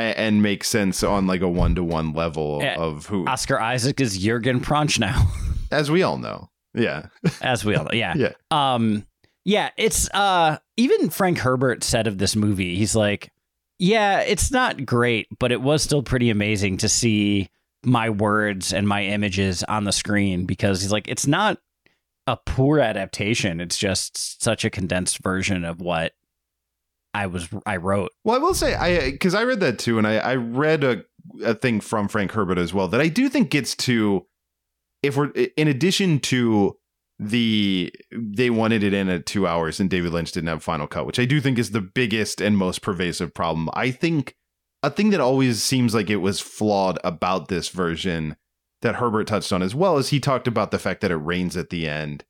[0.00, 4.16] and, make sense on like a one to one level of who, Oscar Isaac is
[4.16, 5.14] Jurgen Prochnow,
[5.70, 6.48] as we all know.
[6.72, 7.06] Yeah.
[7.42, 7.92] as we all know.
[7.92, 8.14] Yeah.
[8.16, 8.32] Yeah.
[8.50, 9.04] Um
[9.44, 13.30] yeah, it's uh even Frank Herbert said of this movie, he's like,
[13.78, 17.48] yeah, it's not great, but it was still pretty amazing to see
[17.84, 21.58] my words and my images on the screen because he's like, it's not
[22.26, 23.60] a poor adaptation.
[23.60, 26.12] It's just such a condensed version of what
[27.14, 28.12] I was I wrote.
[28.24, 31.04] Well, I will say I because I read that too, and I, I read a
[31.42, 34.26] a thing from Frank Herbert as well that I do think gets to
[35.02, 36.76] if we're in addition to
[37.22, 41.04] the they wanted it in at two hours and David Lynch didn't have final cut,
[41.04, 43.68] which I do think is the biggest and most pervasive problem.
[43.74, 44.36] I think
[44.82, 48.36] a thing that always seems like it was flawed about this version
[48.80, 51.58] that Herbert touched on as well is he talked about the fact that it rains
[51.58, 52.24] at the end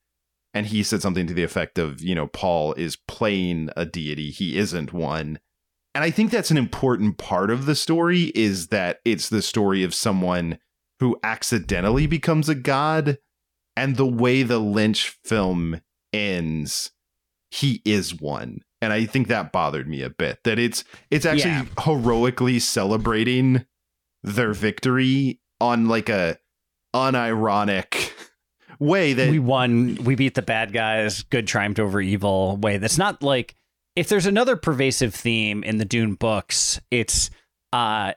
[0.53, 4.33] and he said something to the effect of, you know, Paul is playing a deity,
[4.33, 5.39] he isn't one.
[5.95, 9.85] And I think that's an important part of the story is that it's the story
[9.85, 10.59] of someone
[10.99, 13.19] who accidentally becomes a god
[13.81, 15.81] and the way the Lynch film
[16.13, 16.91] ends
[17.51, 18.61] he is one.
[18.81, 21.65] And I think that bothered me a bit that it's it's actually Yeah.
[21.85, 23.67] heroically celebrating
[24.23, 26.39] their victory on like a
[26.95, 28.13] unironic
[28.79, 32.79] way that we won, we beat the bad guys, good triumphed over evil way.
[32.79, 33.55] That's not like
[33.97, 37.31] if there's another pervasive theme in the Dune books, it's
[37.73, 38.13] uh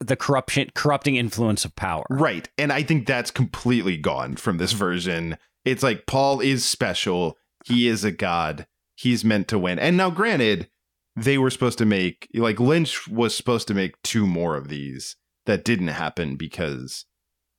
[0.00, 2.04] the corruption corrupting influence of power.
[2.10, 2.48] Right.
[2.56, 5.36] And I think that's completely gone from this version.
[5.64, 7.36] It's like Paul is special.
[7.64, 8.66] He is a god.
[8.94, 9.78] He's meant to win.
[9.78, 10.68] And now, granted,
[11.16, 15.16] they were supposed to make, like, Lynch was supposed to make two more of these
[15.46, 17.04] that didn't happen because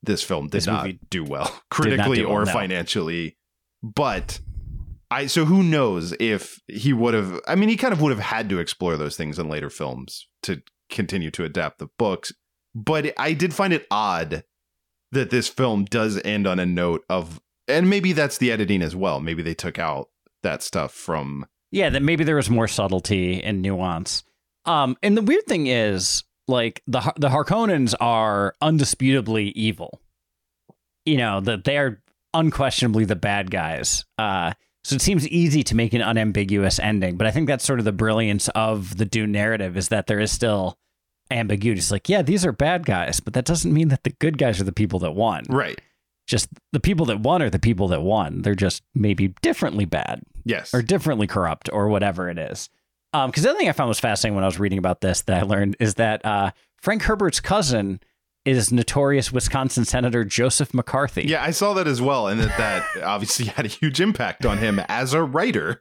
[0.02, 2.52] this film did This not do well critically do well, or no.
[2.52, 3.38] financially.
[3.84, 4.40] But
[5.12, 8.20] I, so who knows if he would have, I mean, he kind of would have
[8.20, 12.34] had to explore those things in later films to continue to adapt the books.
[12.76, 14.44] But I did find it odd
[15.12, 18.96] that this film does end on a note of, and maybe that's the editing as
[18.96, 19.20] well.
[19.20, 20.10] Maybe they took out
[20.44, 21.46] that stuff from.
[21.72, 24.24] Yeah, that maybe there was more subtlety and nuance.
[24.66, 30.02] Um, and the weird thing is, like the the Harkonnens are undisputably evil.
[31.06, 32.02] You know that they are
[32.34, 34.06] unquestionably the bad guys.
[34.18, 34.54] Uh,
[34.90, 37.16] so it seems easy to make an unambiguous ending.
[37.18, 40.20] But I think that's sort of the brilliance of the Dune narrative is that there
[40.20, 40.78] is still
[41.32, 41.80] ambiguity.
[41.80, 44.60] It's like, yeah, these are bad guys, but that doesn't mean that the good guys
[44.60, 45.44] are the people that won.
[45.50, 45.80] Right.
[46.28, 48.42] Just the people that won are the people that won.
[48.42, 50.74] They're just maybe differently bad Yes.
[50.74, 52.70] or differently corrupt or whatever it is.
[53.12, 55.40] Because the other thing I found was fascinating when I was reading about this that
[55.40, 58.00] I learned is that uh, Frank Herbert's cousin
[58.46, 61.24] is notorious Wisconsin Senator Joseph McCarthy.
[61.24, 64.58] yeah, I saw that as well, and that that obviously had a huge impact on
[64.58, 65.80] him as a writer.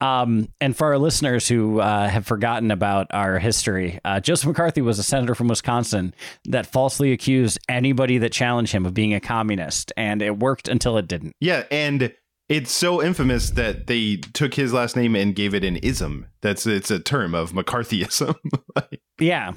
[0.00, 4.82] Um, and for our listeners who uh, have forgotten about our history, uh, Joseph McCarthy
[4.82, 6.12] was a senator from Wisconsin
[6.46, 10.98] that falsely accused anybody that challenged him of being a communist, and it worked until
[10.98, 11.36] it didn't.
[11.38, 12.12] Yeah, and
[12.48, 16.26] it's so infamous that they took his last name and gave it an ism.
[16.40, 18.34] That's it's a term of McCarthyism.
[19.20, 19.52] Yeah.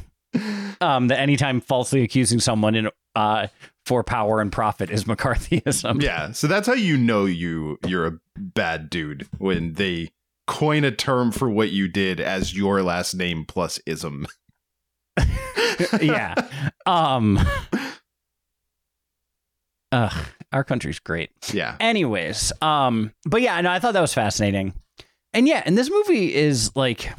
[0.81, 3.47] Um, that anytime falsely accusing someone in uh,
[3.85, 6.01] for power and profit is McCarthyism.
[6.01, 10.11] yeah, so that's how you know you you're a bad dude when they
[10.47, 14.27] coin a term for what you did as your last name plus ism.
[16.01, 16.35] yeah.
[16.85, 17.39] Um.
[19.91, 21.31] Ugh, our country's great.
[21.53, 21.77] Yeah.
[21.79, 24.73] Anyways, um, but yeah, no, I thought that was fascinating,
[25.33, 27.11] and yeah, and this movie is like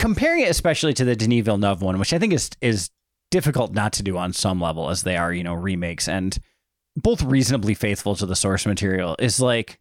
[0.00, 2.90] comparing it especially to the Denis Villeneuve one, which I think is is
[3.30, 6.36] difficult not to do on some level, as they are, you know, remakes and
[6.96, 9.14] both reasonably faithful to the source material.
[9.20, 9.78] Is like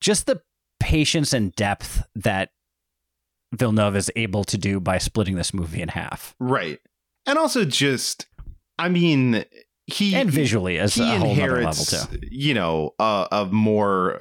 [0.00, 0.42] just the
[0.78, 2.50] patience and depth that
[3.52, 6.78] Villeneuve is able to do by splitting this movie in half, Right.
[7.26, 8.26] And also just
[8.78, 9.44] I mean
[9.86, 12.18] he and visually as he a whole other level too.
[12.30, 14.20] you know uh, a more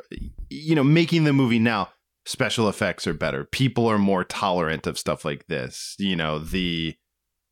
[0.50, 1.90] you know making the movie now
[2.30, 6.94] special effects are better people are more tolerant of stuff like this you know the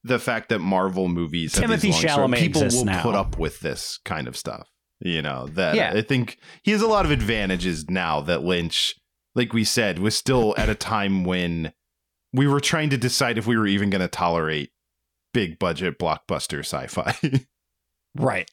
[0.04, 3.02] the fact that marvel movies have Timothy these long Chalamet people will now.
[3.02, 5.94] put up with this kind of stuff you know that Yeah.
[5.96, 8.94] i think he has a lot of advantages now that lynch
[9.34, 11.74] like we said was still at a time when
[12.32, 14.70] we were trying to decide if we were even going to tolerate
[15.34, 17.18] big budget blockbuster sci-fi
[18.16, 18.50] Right.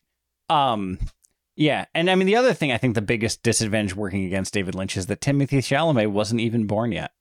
[0.50, 0.98] Um
[1.56, 4.74] yeah, and I mean the other thing I think the biggest disadvantage working against David
[4.74, 7.12] Lynch is that Timothée Chalamet wasn't even born yet.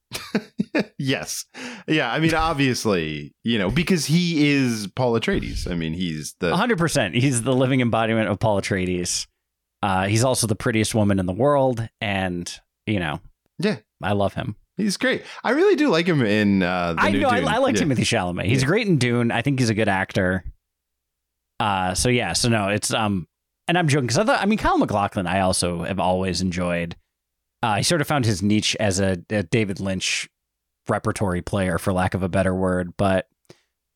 [1.00, 1.46] yes.
[1.88, 2.12] Yeah.
[2.12, 5.70] I mean, obviously, you know, because he is Paul Atreides.
[5.70, 6.52] I mean, he's the.
[6.52, 7.16] 100%.
[7.16, 9.28] He's the living embodiment of Paul Atreides.
[9.82, 12.52] Uh he's also the prettiest woman in the world and,
[12.86, 13.20] you know,
[13.60, 13.78] Yeah.
[14.02, 14.56] I love him.
[14.78, 15.24] He's great.
[15.44, 17.84] I really do like him in uh, the I know I, I like Yeah.
[17.84, 18.46] Timothée Chalamet.
[18.46, 18.68] He's Yeah.
[18.68, 19.32] great in Dune.
[19.32, 20.44] I think he's a good actor.
[21.60, 23.28] Uh so yeah, so no, it's um
[23.68, 26.96] and I'm joking because I thought I mean Kyle MacLachlan I also have always enjoyed.
[27.62, 30.30] Uh he sort of found his niche as a, a David Lynch
[30.88, 33.28] repertory player for lack of a better word, but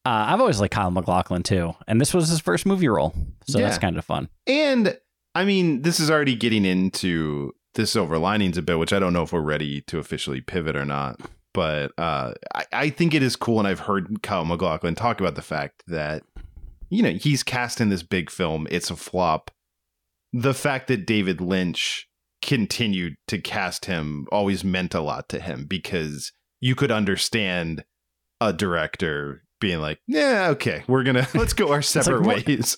[0.05, 3.13] uh, I've always liked Kyle MacLachlan too, and this was his first movie role,
[3.45, 4.29] so that's kind of fun.
[4.45, 4.97] And
[5.35, 9.11] I mean, this is already getting into the silver linings a bit, which I don't
[9.11, 11.19] know if we're ready to officially pivot or not.
[11.53, 15.35] But uh, I, I think it is cool, and I've heard Kyle MacLachlan talk about
[15.35, 16.23] the fact that
[16.89, 18.65] you know he's cast in this big film.
[18.71, 19.51] It's a flop.
[20.33, 22.07] The fact that David Lynch
[22.41, 27.83] continued to cast him always meant a lot to him because you could understand
[28.39, 32.77] a director being like, "Yeah, okay, we're gonna let's go our separate what- ways."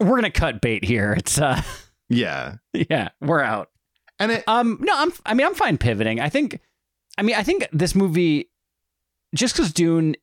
[0.00, 1.14] We're gonna cut bait here.
[1.16, 1.62] It's uh,
[2.08, 3.70] Yeah, yeah, we're out.
[4.18, 5.12] and it, Um, no, I'm.
[5.24, 6.20] I mean, I'm fine pivoting.
[6.20, 6.60] I think.
[7.18, 8.50] I mean, I think this movie,
[9.34, 10.14] just because Dune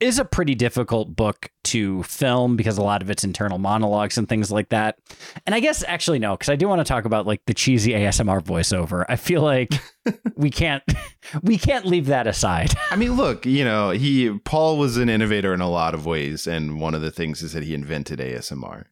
[0.00, 4.28] is a pretty difficult book to film because a lot of it's internal monologues and
[4.28, 4.98] things like that.
[5.46, 7.92] And I guess actually no, because I do want to talk about like the cheesy
[7.92, 9.04] ASMR voiceover.
[9.08, 9.72] I feel like
[10.36, 10.82] we can't
[11.42, 12.72] we can't leave that aside.
[12.90, 16.46] I mean, look, you know, he Paul was an innovator in a lot of ways,
[16.46, 18.84] and one of the things is that he invented ASMR.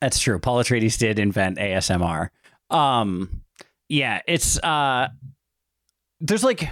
[0.00, 0.38] That's true.
[0.38, 2.30] Paul Atreides did invent ASMR.
[2.70, 3.42] Um,
[3.88, 5.08] yeah, it's uh,
[6.20, 6.68] there's like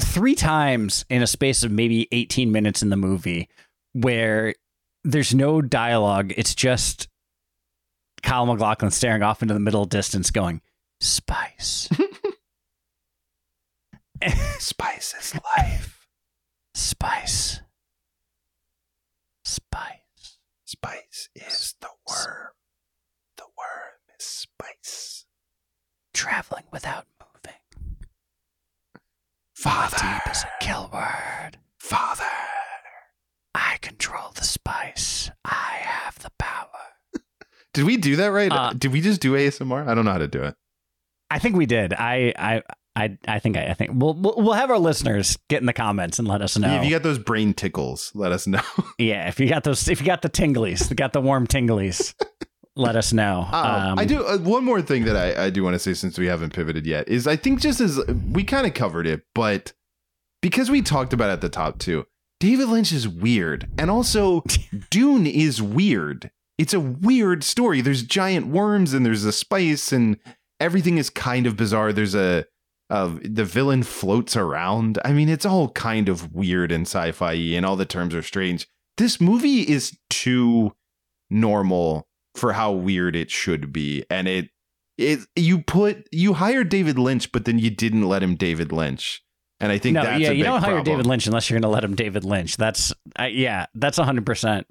[0.00, 3.48] three times in a space of maybe 18 minutes in the movie
[3.92, 4.54] where
[5.04, 6.32] there's no dialogue.
[6.36, 7.08] It's just
[8.22, 10.60] Kyle MacLachlan staring off into the middle distance, going
[11.00, 11.88] spice,
[14.58, 16.06] Spice is life.
[16.74, 17.60] spice,
[19.44, 20.38] spice.
[20.64, 22.48] Spice is the worm.
[23.36, 25.24] The worm is spice.
[26.12, 27.06] Traveling without.
[29.58, 31.58] Father, Deep is a kill word.
[31.80, 32.22] father.
[33.56, 35.32] I control the spice.
[35.44, 36.68] I have the power.
[37.74, 38.52] Did we do that right?
[38.52, 39.88] Uh, Did we just do ASMR?
[39.88, 40.54] I don't know how to do it.
[41.28, 41.92] I think we did.
[41.92, 42.62] I I
[42.94, 45.72] I I think I, I think we'll we'll we'll have our listeners get in the
[45.72, 46.76] comments and let us know.
[46.76, 48.62] If you got those brain tickles, let us know.
[48.98, 52.14] yeah, if you got those, if you got the tinglies, you got the warm tinglies,
[52.78, 53.40] let us know.
[53.52, 56.18] Um, I do uh, one more thing that I, I do want to say since
[56.18, 58.00] we haven't pivoted yet is I think just as
[58.32, 59.72] we kind of covered it, but
[60.40, 62.06] because we talked about it at the top too.
[62.40, 64.44] David Lynch is weird, and also
[64.90, 66.30] Dune is weird.
[66.56, 67.80] It's a weird story.
[67.80, 70.18] There's giant worms, and there's a spice, and
[70.60, 71.92] everything is kind of bizarre.
[71.92, 72.46] There's a
[72.90, 74.98] uh, the villain floats around.
[75.04, 78.68] I mean, it's all kind of weird and sci-fi, and all the terms are strange.
[78.96, 80.72] This movie is too
[81.30, 82.07] normal
[82.38, 84.50] for how weird it should be, and it
[84.96, 89.22] it you put you hired David Lynch, but then you didn't let him David Lynch.
[89.60, 90.84] And I think no, that's yeah, you don't hire problem.
[90.84, 92.56] David Lynch unless you're going to let him David Lynch.
[92.56, 94.66] That's uh, yeah, that's hundred percent.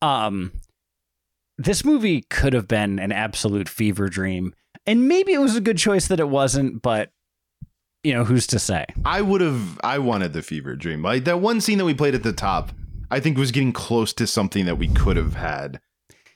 [0.00, 0.52] Um,
[1.58, 4.54] this movie could have been an absolute fever dream,
[4.84, 6.82] and maybe it was a good choice that it wasn't.
[6.82, 7.12] But
[8.02, 8.86] you know, who's to say?
[9.04, 9.78] I would have.
[9.84, 11.02] I wanted the fever dream.
[11.02, 12.72] Like that one scene that we played at the top,
[13.10, 15.80] I think was getting close to something that we could have had,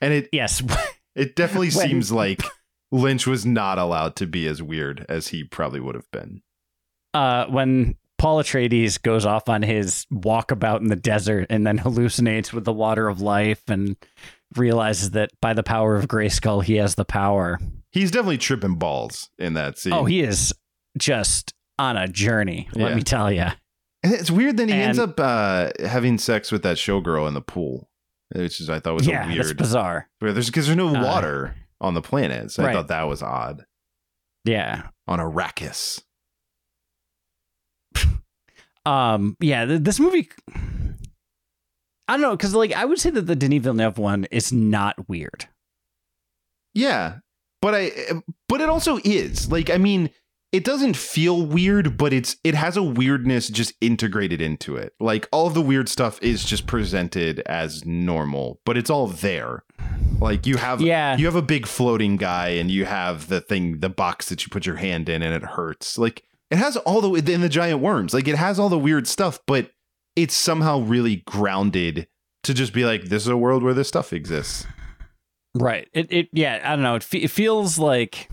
[0.01, 0.63] and it Yes,
[1.15, 2.43] it definitely When- seems like
[2.93, 6.43] Lynch was not allowed to be as weird as he probably would have been.
[7.15, 12.53] uh, when Paul Atreides goes off on his walkabout in the desert and then hallucinates
[12.53, 13.97] with the water of life and
[14.57, 17.59] realizes that by the power of Grayskull he has the power.
[17.93, 19.93] He's definitely tripping balls in that scene.
[19.93, 20.55] Oh, he is
[20.97, 22.69] just on a journey.
[22.75, 22.97] Let Yeah.
[22.97, 23.47] me tell you.
[24.03, 27.41] And it's weird that he ends up uh, having sex with that showgirl in the
[27.43, 27.91] pool,
[28.35, 29.57] which is I thought was Yeah, a that's weird.
[29.59, 30.09] bizarre.
[30.19, 33.23] Where there's because there's no Uh, water on the planet, so I thought that was
[33.23, 33.65] odd.
[34.45, 34.89] Yeah.
[35.09, 36.03] On Arrakis,
[38.85, 39.37] Um.
[39.41, 39.65] Yeah.
[39.65, 40.31] th- This movie.
[42.09, 45.09] I don't know because like I would say that the Denis Villeneuve one is not
[45.09, 45.49] weird.
[46.75, 47.19] yeah,
[47.61, 47.91] but I
[48.49, 50.11] but it also is like I mean
[50.53, 54.95] it doesn't feel weird, but it's it has a weirdness just integrated into it.
[55.01, 59.65] Like all of the weird stuff is just presented as normal, but it's all there.
[60.21, 61.17] Like you have Yeah.
[61.17, 64.51] you have a big floating guy and you have the thing the box that you
[64.51, 65.99] put your hand in and it hurts.
[65.99, 68.15] Like it has all the in the giant worms.
[68.15, 69.73] Like it has all the weird stuff, but
[70.15, 72.07] it's somehow really grounded
[72.45, 74.65] to just be like this is a world where this stuff exists.
[75.55, 75.89] Right.
[75.93, 76.11] It.
[76.13, 76.29] It.
[76.33, 76.61] Yeah.
[76.65, 76.95] I don't know.
[76.95, 78.29] It, fe- it feels like.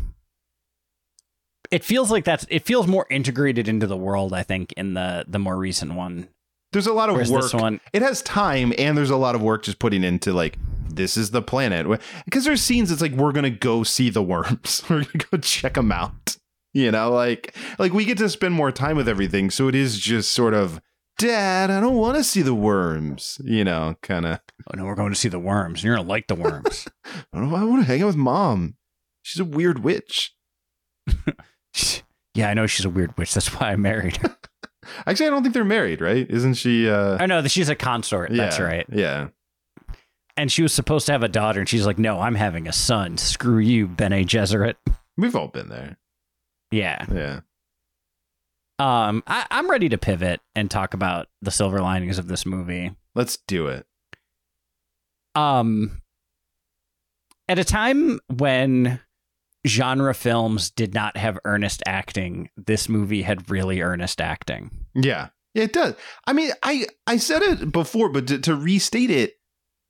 [1.73, 2.45] It feels like that's.
[2.49, 4.33] It feels more integrated into the world.
[4.33, 6.29] I think in the the more recent one.
[6.71, 7.41] There's a lot of Whereas work.
[7.43, 7.79] this one.
[7.93, 10.57] it has time and there's a lot of work just putting into like
[10.89, 11.85] this is the planet
[12.25, 15.75] because there's scenes it's like we're gonna go see the worms we're gonna go check
[15.75, 16.35] them out
[16.73, 19.99] you know like like we get to spend more time with everything so it is
[19.99, 20.81] just sort of
[21.19, 24.39] dad i don't want to see the worms you know kind of
[24.71, 25.83] Oh no, we're going to see the worms.
[25.83, 26.87] You're gonna like the worms.
[27.33, 28.77] i don't i want to hang out with mom
[29.21, 30.33] she's a weird witch
[32.35, 33.33] yeah, I know she's a weird witch.
[33.33, 34.35] That's why I married her.
[35.07, 37.75] actually i don't think they're married right isn't she uh I know that she's a
[37.75, 38.31] consort.
[38.33, 38.85] That's right.
[38.91, 39.29] yeah
[40.35, 42.73] And she was supposed to have a daughter, and she's like, "No, I'm having a
[42.73, 43.17] son.
[43.17, 44.75] Screw you, Bene Gesserit."
[45.17, 45.97] we've all been there
[46.71, 47.05] Yeah.
[47.13, 47.39] yeah
[48.79, 52.91] Um, I, I'm ready to pivot and talk about the silver linings of this movie.
[53.15, 53.85] let's do it
[55.33, 56.01] Um,
[57.47, 58.99] at a time when
[59.65, 64.71] genre films did not have earnest acting, this movie had really earnest acting.
[64.93, 65.29] Yeah.
[65.53, 65.93] Yeah, it does.
[66.25, 69.35] I mean, I I said it before, but to, to restate it,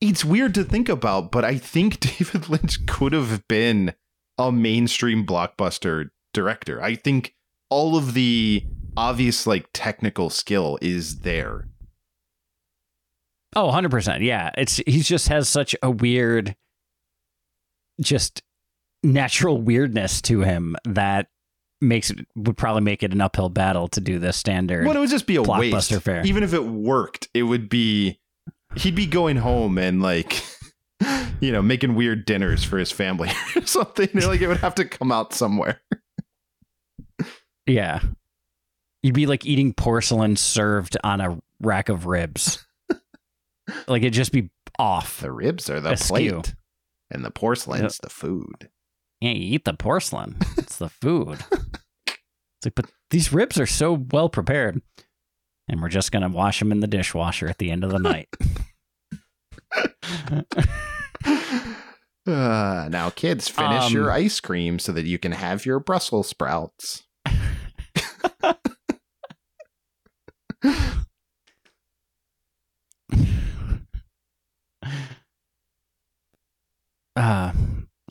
[0.01, 3.93] it's weird to think about, but I think David Lynch could have been
[4.37, 6.81] a mainstream blockbuster director.
[6.81, 7.35] I think
[7.69, 8.65] all of the
[8.97, 11.69] obvious like technical skill is there.
[13.55, 14.21] Oh, 100%.
[14.21, 14.49] Yeah.
[14.57, 16.55] It's he just has such a weird
[18.01, 18.41] just
[19.03, 21.27] natural weirdness to him that
[21.81, 24.85] makes it would probably make it an uphill battle to do this standard.
[24.85, 26.03] Well, it would just be a blockbuster waste.
[26.03, 26.25] fare.
[26.25, 28.19] Even if it worked, it would be
[28.75, 30.41] he'd be going home and like
[31.41, 34.09] you know, making weird dinners for his family or something.
[34.13, 35.81] Like it would have to come out somewhere.
[37.65, 37.99] yeah.
[39.01, 42.65] You'd be like eating porcelain served on a rack of ribs.
[43.87, 45.19] like it'd just be off.
[45.19, 46.41] The ribs are the Askew.
[46.41, 46.55] plate,
[47.11, 48.69] and the porcelain's the food.
[49.23, 50.35] Yeah, you eat the porcelain.
[50.57, 51.39] It's the food.
[52.05, 54.81] It's like, but these ribs are so well prepared.
[55.69, 57.99] And we're just going to wash them in the dishwasher at the end of the
[57.99, 58.27] night.
[62.27, 66.27] Uh, now, kids, finish Um, your ice cream so that you can have your Brussels
[66.27, 67.03] sprouts.
[77.15, 77.53] uh,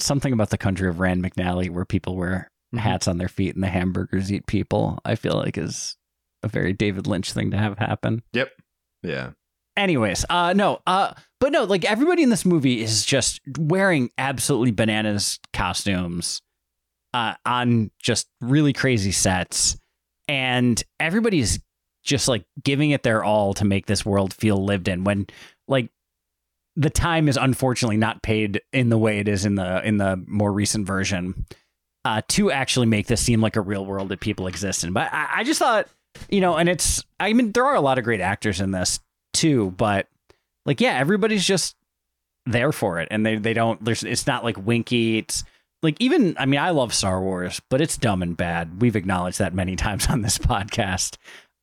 [0.03, 2.78] something about the country of Rand McNally where people wear Mhm.
[2.78, 5.96] hats on their feet and the hamburgers eat people, I feel like is
[6.42, 8.22] a very David Lynch thing to have happen.
[8.32, 8.50] Yep.
[9.03, 9.30] Yeah.
[9.76, 14.70] Anyways, uh no, uh but no, like everybody in this movie is just wearing absolutely
[14.70, 16.40] bananas costumes
[17.14, 19.76] uh on just really crazy sets
[20.28, 21.59] and everybody's
[22.05, 25.26] just like giving it their all to make this world feel lived in when
[25.68, 25.90] like
[26.77, 30.23] the time is unfortunately not paid in the way it is in the in the
[30.27, 31.47] more recent version
[32.05, 34.93] uh, to actually make this seem like a real world that people exist in.
[34.93, 35.89] But I, I just thought,
[36.29, 39.01] you know, and it's I mean there are a lot of great actors in this
[39.33, 40.09] too, but
[40.66, 41.77] like yeah, everybody's just
[42.47, 43.85] there for it, and they they don't.
[43.85, 45.18] There's it's not like winky.
[45.18, 45.45] It's
[45.83, 48.81] like even I mean I love Star Wars, but it's dumb and bad.
[48.81, 51.16] We've acknowledged that many times on this podcast.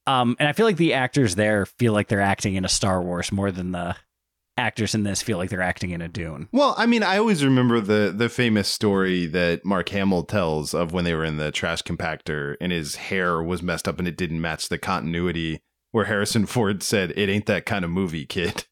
[0.07, 3.01] Um, and I feel like the actors there feel like they're acting in a Star
[3.01, 3.95] Wars more than the
[4.59, 6.49] actors in this feel like they're acting in a Dune.
[6.51, 10.93] Well, I mean, I always remember the the famous story that Mark Hamill tells of
[10.93, 14.17] when they were in the trash compactor and his hair was messed up and it
[14.17, 15.61] didn't match the continuity.
[15.91, 18.65] Where Harrison Ford said, "It ain't that kind of movie, kid."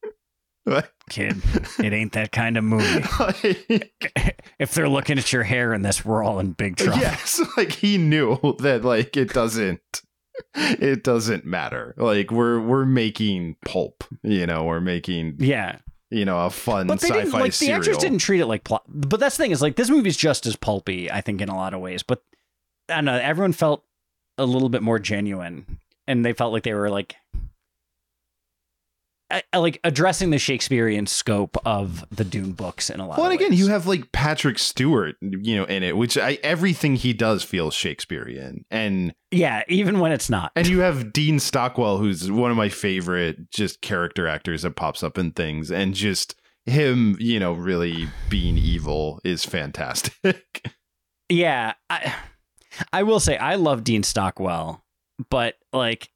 [1.09, 1.41] Kid,
[1.79, 2.83] it ain't that kind of movie.
[4.59, 6.99] if they're looking at your hair in this, we're all in big trouble.
[6.99, 9.79] yes, like he knew that like it doesn't
[10.55, 11.93] it doesn't matter.
[11.97, 15.79] Like we're we're making pulp, you know, we're making Yeah.
[16.09, 18.63] you know a fun But they sci-fi didn't like the actors didn't treat it like
[18.63, 18.83] plot.
[18.87, 21.55] But that's the thing is like this movie's just as pulpy, I think, in a
[21.55, 22.03] lot of ways.
[22.03, 22.23] But
[22.89, 23.83] I don't know, everyone felt
[24.37, 27.15] a little bit more genuine, and they felt like they were like,
[29.53, 33.17] like addressing the Shakespearean scope of the Dune books in a lot.
[33.17, 33.59] Well, and again, ways.
[33.59, 37.73] you have like Patrick Stewart, you know, in it, which I, everything he does feels
[37.73, 40.51] Shakespearean, and yeah, even when it's not.
[40.55, 45.03] and you have Dean Stockwell, who's one of my favorite just character actors that pops
[45.03, 50.71] up in things, and just him, you know, really being evil is fantastic.
[51.29, 52.13] Yeah, I
[52.93, 54.83] I will say I love Dean Stockwell,
[55.29, 56.09] but like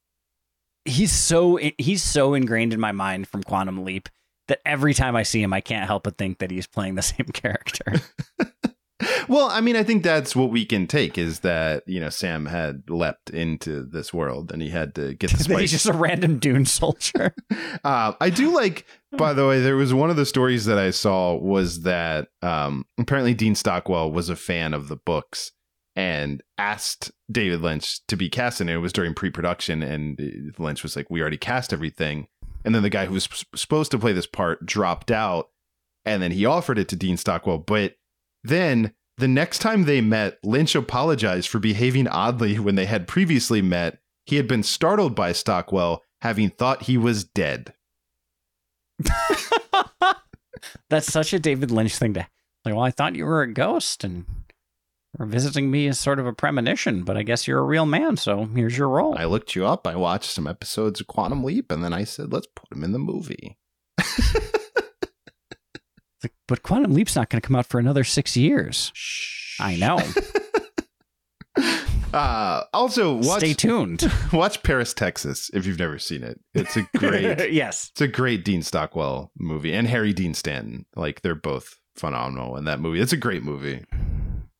[0.85, 4.09] he's so he's so ingrained in my mind from Quantum Leap
[4.47, 7.01] that every time I see him, I can't help but think that he's playing the
[7.01, 8.01] same character.
[9.27, 12.47] well, I mean, I think that's what we can take is that you know Sam
[12.47, 15.93] had leapt into this world and he had to get the that he's just a
[15.93, 17.33] random Dune soldier.
[17.83, 20.91] Uh, I do like, by the way, there was one of the stories that I
[20.91, 25.51] saw was that um, apparently Dean Stockwell was a fan of the books
[25.95, 28.75] and asked David Lynch to be cast in it.
[28.75, 32.27] It was during pre production, and Lynch was like, We already cast everything.
[32.63, 35.49] And then the guy who was supposed to play this part dropped out,
[36.05, 37.57] and then he offered it to Dean Stockwell.
[37.57, 37.95] But
[38.43, 43.61] then the next time they met, Lynch apologized for behaving oddly when they had previously
[43.61, 43.99] met.
[44.25, 47.73] He had been startled by Stockwell, having thought he was dead.
[50.89, 52.27] That's such a David Lynch thing to
[52.65, 52.75] like.
[52.75, 54.25] Well, I thought you were a ghost and
[55.17, 58.17] were visiting me is sort of a premonition, but I guess you're a real man.
[58.17, 59.17] So here's your role.
[59.17, 59.85] I looked you up.
[59.85, 62.91] I watched some episodes of Quantum Leap, and then I said, let's put him in
[62.91, 63.57] the movie.
[66.23, 68.91] Like, but Quantum Leap's not going to come out for another six years.
[69.59, 69.99] I know.
[72.13, 74.11] Uh, also, watch Stay tuned.
[74.33, 76.41] watch Paris, Texas if you've never seen it.
[76.53, 77.89] It's a great yes.
[77.93, 80.85] it's a great Dean Stockwell movie, and Harry Dean Stanton.
[80.93, 82.99] Like they're both phenomenal in that movie.
[82.99, 83.85] It's a great movie.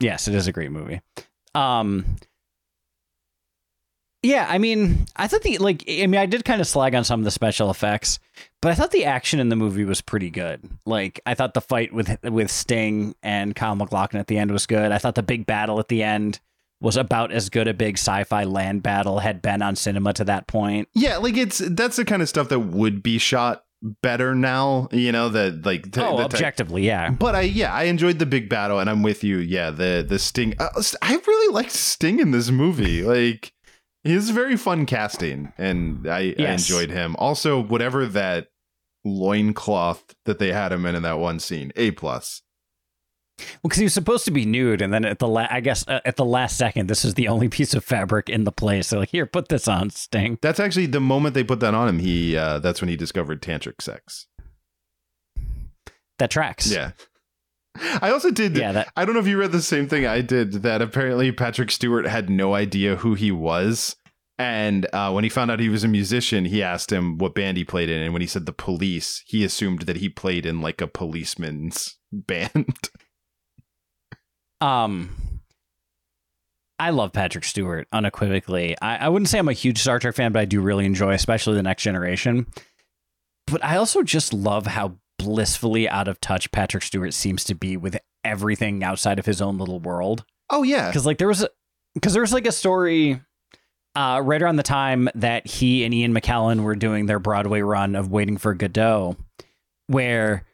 [0.01, 1.01] Yes, it is a great movie.
[1.55, 2.17] Um
[4.23, 7.03] Yeah, I mean, I thought the like I mean, I did kind of slag on
[7.03, 8.19] some of the special effects,
[8.61, 10.61] but I thought the action in the movie was pretty good.
[10.85, 14.65] Like I thought the fight with with Sting and Kyle MacLachlan at the end was
[14.65, 14.91] good.
[14.91, 16.39] I thought the big battle at the end
[16.81, 20.47] was about as good a big sci-fi land battle had been on cinema to that
[20.47, 20.87] point.
[20.93, 24.88] Yeah, like it's that's the kind of stuff that would be shot better now.
[24.91, 27.09] You know that like the, oh, the objectively, yeah.
[27.11, 29.38] But I yeah, I enjoyed the big battle, and I'm with you.
[29.38, 30.55] Yeah, the the Sting.
[30.59, 33.03] Uh, I really liked Sting in this movie.
[33.03, 33.53] Like
[34.03, 37.15] he's very fun casting, and I, I enjoyed him.
[37.17, 38.47] Also, whatever that
[39.03, 42.41] loincloth that they had him in in that one scene, a plus.
[43.41, 45.87] Well, because he was supposed to be nude, and then at the la- I guess
[45.87, 48.87] uh, at the last second, this is the only piece of fabric in the place.
[48.87, 50.37] So like, here, put this on, Sting.
[50.41, 51.99] That's actually the moment they put that on him.
[51.99, 54.27] He uh, that's when he discovered tantric sex.
[56.19, 56.71] That tracks.
[56.71, 56.91] Yeah.
[58.01, 58.57] I also did.
[58.57, 60.53] Yeah, that- I don't know if you read the same thing I did.
[60.63, 63.95] That apparently Patrick Stewart had no idea who he was,
[64.37, 67.55] and uh, when he found out he was a musician, he asked him what band
[67.57, 70.59] he played in, and when he said the Police, he assumed that he played in
[70.61, 72.89] like a policeman's band.
[74.62, 75.09] Um,
[76.80, 78.76] I love Patrick Stewart unequivocally.
[78.82, 81.14] I, I wouldn't say I'm a huge Star Trek fan, but I do really enjoy,
[81.14, 82.47] especially the Next Generation.
[83.47, 87.78] But I also just love how blissfully out of touch Patrick Stewart seems to be
[87.78, 90.26] with everything outside of his own little world.
[90.49, 91.49] oh yeah, because like there was a
[91.93, 93.22] because there was like a story
[93.95, 97.95] uh, right around the time that he and Ian McKellen were doing their Broadway run
[97.95, 99.18] of Waiting for Godot,
[99.88, 100.45] where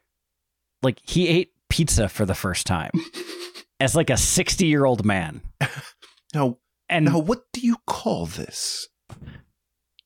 [0.81, 2.91] like he ate pizza for the first time
[3.79, 5.41] as like a sixty year old man,
[6.33, 6.57] now
[6.89, 8.87] and now what do you call this?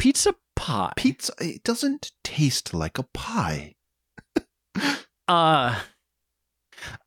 [0.02, 0.94] pizza pie.
[0.96, 1.32] Pizza.
[1.40, 3.76] It doesn't taste like a pie.
[5.28, 5.80] Uh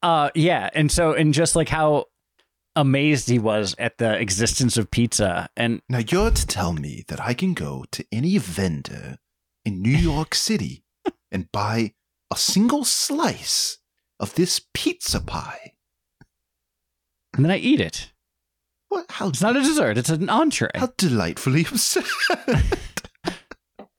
[0.02, 2.06] uh yeah, and so and just like how
[2.76, 7.20] amazed he was at the existence of pizza and Now you're to tell me that
[7.20, 9.18] I can go to any vendor
[9.64, 10.84] in New York City
[11.30, 11.92] and buy
[12.32, 13.78] a single slice
[14.18, 15.73] of this pizza pie.
[17.34, 18.12] And then I eat it.
[18.88, 19.06] What?
[19.10, 19.28] How?
[19.28, 20.70] It's not a dessert, it's an entree.
[20.74, 22.04] How delightfully absurd.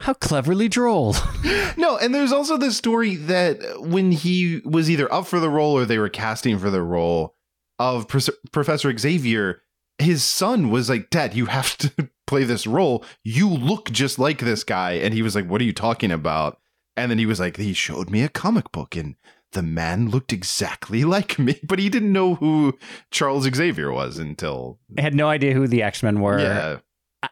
[0.01, 1.15] How cleverly droll.
[1.77, 5.75] no, and there's also the story that when he was either up for the role
[5.75, 7.35] or they were casting for the role
[7.79, 9.63] of Pres- Professor Xavier,
[9.97, 13.03] his son was like, Dad, you have to play this role.
[13.23, 14.91] You look just like this guy.
[14.91, 16.59] And he was like, What are you talking about?
[16.95, 19.15] And then he was like, He showed me a comic book and
[19.55, 22.77] the man looked exactly like me, but he didn't know who
[23.09, 24.77] Charles Xavier was until.
[24.97, 26.39] I had no idea who the X-Men were.
[26.39, 26.77] Yeah.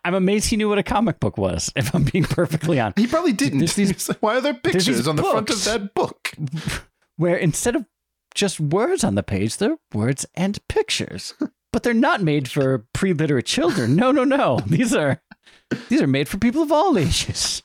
[0.03, 2.97] I'm amazed he knew what a comic book was, if I'm being perfectly honest.
[2.97, 3.59] He probably didn't.
[3.59, 6.31] There's these- Why are there pictures on the front of that book?
[7.17, 7.85] Where instead of
[8.33, 11.35] just words on the page, they're words and pictures.
[11.71, 13.95] But they're not made for pre-literate children.
[13.95, 14.59] No, no, no.
[14.65, 15.21] These are
[15.89, 17.61] these are made for people of all ages.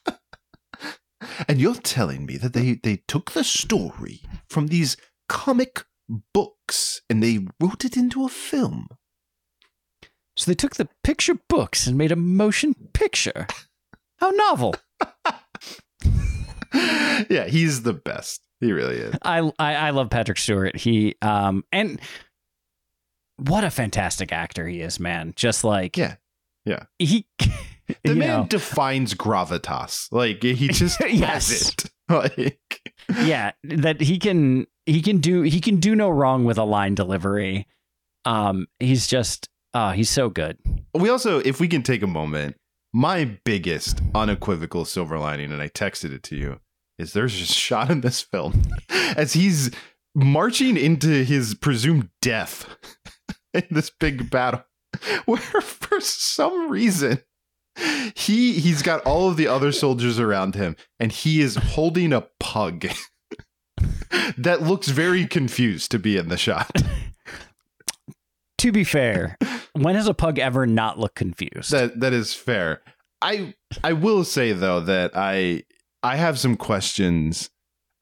[1.46, 4.96] And you're telling me that they, they took the story from these
[5.28, 5.84] comic
[6.34, 8.88] books and they wrote it into a film.
[10.36, 13.46] So they took the picture books and made a motion picture.
[14.18, 14.74] How novel.
[16.74, 18.42] yeah, he's the best.
[18.60, 19.14] He really is.
[19.22, 20.76] I, I I love Patrick Stewart.
[20.76, 22.00] He um and
[23.36, 25.32] what a fantastic actor he is, man.
[25.36, 26.16] Just like Yeah.
[26.64, 26.84] Yeah.
[26.98, 27.26] He
[28.04, 30.08] The man know, defines gravitas.
[30.12, 31.48] Like he just Yes.
[31.48, 31.84] has it.
[32.10, 32.80] Like
[33.22, 36.94] yeah, that he can he can do he can do no wrong with a line
[36.94, 37.66] delivery.
[38.24, 40.56] Um he's just uh he's so good.
[40.94, 42.56] we also, if we can take a moment,
[42.94, 46.60] my biggest unequivocal silver lining, and I texted it to you,
[46.98, 49.70] is there's a shot in this film as he's
[50.14, 52.66] marching into his presumed death
[53.52, 54.64] in this big battle,
[55.26, 57.20] where for some reason
[58.14, 62.26] he he's got all of the other soldiers around him, and he is holding a
[62.40, 62.86] pug.
[64.38, 66.70] that looks very confused to be in the shot.
[68.58, 69.38] To be fair,
[69.74, 71.70] when has a pug ever not looked confused?
[71.70, 72.82] That that is fair.
[73.22, 73.54] I
[73.84, 75.62] I will say though that I
[76.02, 77.50] I have some questions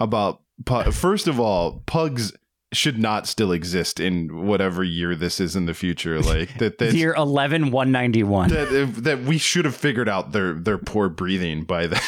[0.00, 2.32] about pu- first of all, pugs
[2.72, 6.20] should not still exist in whatever year this is in the future.
[6.20, 8.48] Like that that Year eleven one ninety one.
[8.50, 12.00] that, that we should have figured out their their poor breathing by then.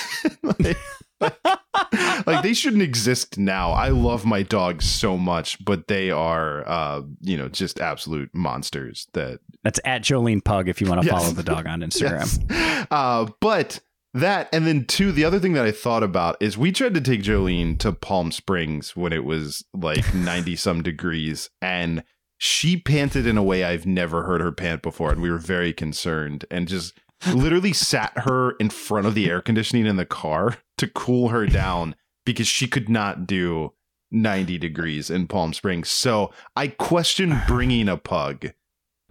[0.43, 0.77] like,
[2.27, 3.71] like they shouldn't exist now.
[3.73, 9.07] I love my dogs so much, but they are uh you know just absolute monsters
[9.15, 11.21] that That's at Jolene Pug if you want to Yes.
[11.23, 12.45] follow the dog on Instagram.
[12.51, 12.87] Yes.
[12.91, 13.81] Uh, but
[14.15, 17.01] that, and then two, the other thing that I thought about is we tried to
[17.01, 22.03] take Jolene to Palm Springs when it was like 90 some degrees, and
[22.39, 25.11] she panted in a way I've never heard her pant before.
[25.11, 26.99] And we were very concerned and just
[27.33, 31.47] literally sat her in front of the air conditioning in the car to cool her
[31.47, 33.73] down because she could not do
[34.11, 35.89] 90 degrees in Palm Springs.
[35.89, 38.53] So I question bringing a pug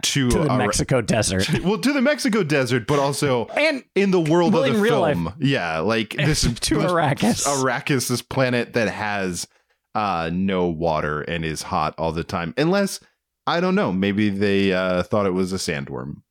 [0.04, 1.48] to, To the a- Mexico desert.
[1.64, 5.34] well, to the Mexico desert, but also And in the world Well, of the film.
[5.40, 7.46] Yeah, like this To Arrakis.
[7.46, 9.46] Arrakis, this planet that has
[9.94, 12.54] uh no water and is hot all the time.
[12.56, 13.00] Unless
[13.46, 16.22] I don't know, maybe they uh thought it was a sandworm.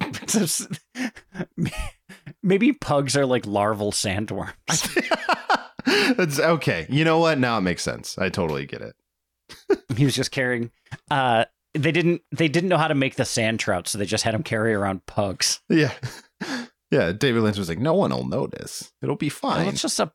[2.42, 4.54] maybe pugs are like larval sandworms.
[6.16, 6.86] That's okay.
[6.88, 7.38] You know what?
[7.38, 8.16] Now it makes sense.
[8.18, 8.94] I totally get it.
[9.96, 10.70] he was just carrying
[11.10, 11.44] uh
[11.74, 14.34] they didn't they didn't know how to make the sand trout so they just had
[14.34, 15.92] him carry around pugs Yeah.
[16.92, 18.90] Yeah, David Lynch was like, no one will notice.
[19.00, 19.68] It'll be well, fine.
[19.68, 20.10] it's just a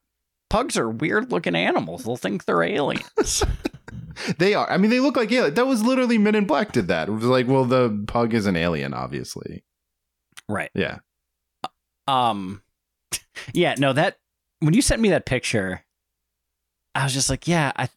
[0.49, 3.05] pugs are weird looking animals they'll think they're aliens
[4.37, 4.69] They are.
[4.69, 5.53] I mean, they look like alien.
[5.53, 7.07] That was literally Men in Black did that.
[7.07, 9.63] It was like, well, the pug is an alien, obviously.
[10.49, 10.97] right Yeah.
[12.07, 12.61] um
[13.53, 14.17] yeah no that
[14.59, 15.83] when you sent me that picture
[16.93, 17.89] i was just like yeah I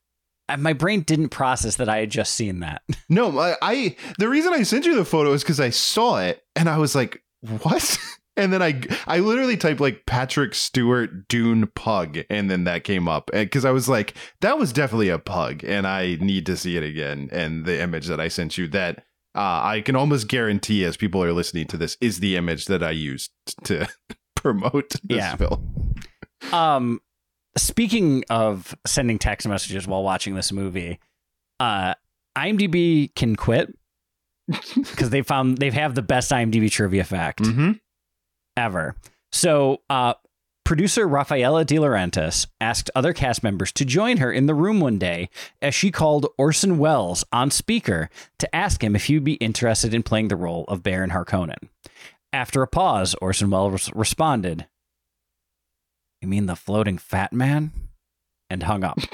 [0.56, 4.52] my brain didn't process that i had just seen that No, I, I the reason
[4.52, 7.22] I sent you the photo is because I saw it and I was like,
[7.62, 7.98] what?
[8.36, 13.08] And then I I literally typed like Patrick Stewart Dune pug and then that came
[13.08, 16.76] up because I was like that was definitely a pug and I need to see
[16.76, 18.98] it again and the image that I sent you that
[19.34, 22.80] uh, I can almost guarantee as people are listening to this is the image that
[22.82, 23.32] I used
[23.64, 23.88] to
[24.36, 25.34] promote this Yeah.
[25.34, 25.94] film.
[26.52, 27.00] Um,
[27.58, 30.98] speaking of sending text messages while watching this movie,
[31.60, 31.94] uh,
[32.36, 33.74] IMDb can quit
[34.76, 37.42] because they found they have the best IMDb trivia fact.
[37.42, 37.72] Mm-hmm.
[38.56, 38.96] ever.
[39.30, 40.14] So, uh,
[40.64, 44.98] producer Raffaella De Laurentiis asked other cast members to join her in the room one
[44.98, 45.28] day
[45.62, 50.02] as she called Orson Welles on speaker to ask him if he'd be interested in
[50.02, 51.68] playing the role of Baron Harkonnen.
[52.32, 54.66] After a pause, Orson Welles responded,
[56.20, 57.72] You mean the floating fat man?
[58.50, 58.98] And hung up.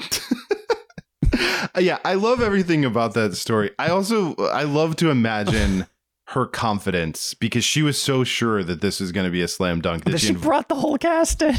[1.75, 3.71] Uh, yeah, I love everything about that story.
[3.77, 5.87] I also I love to imagine
[6.27, 9.81] her confidence because she was so sure that this was going to be a slam
[9.81, 11.55] dunk that That she she inv- brought the whole cast in.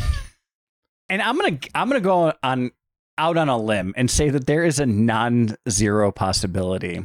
[1.11, 2.71] and I'm gonna I'm gonna go on
[3.19, 7.05] out on a limb and say that there is a non-zero possibility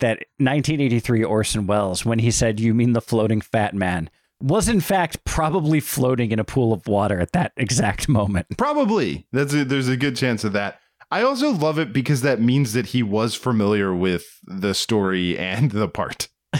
[0.00, 4.10] that 1983 Orson Welles, when he said "You mean the floating fat man,"
[4.42, 8.46] was in fact probably floating in a pool of water at that exact moment.
[8.58, 9.26] Probably.
[9.32, 10.78] That's a, there's a good chance of that.
[11.10, 15.70] I also love it because that means that he was familiar with the story and
[15.70, 16.28] the part.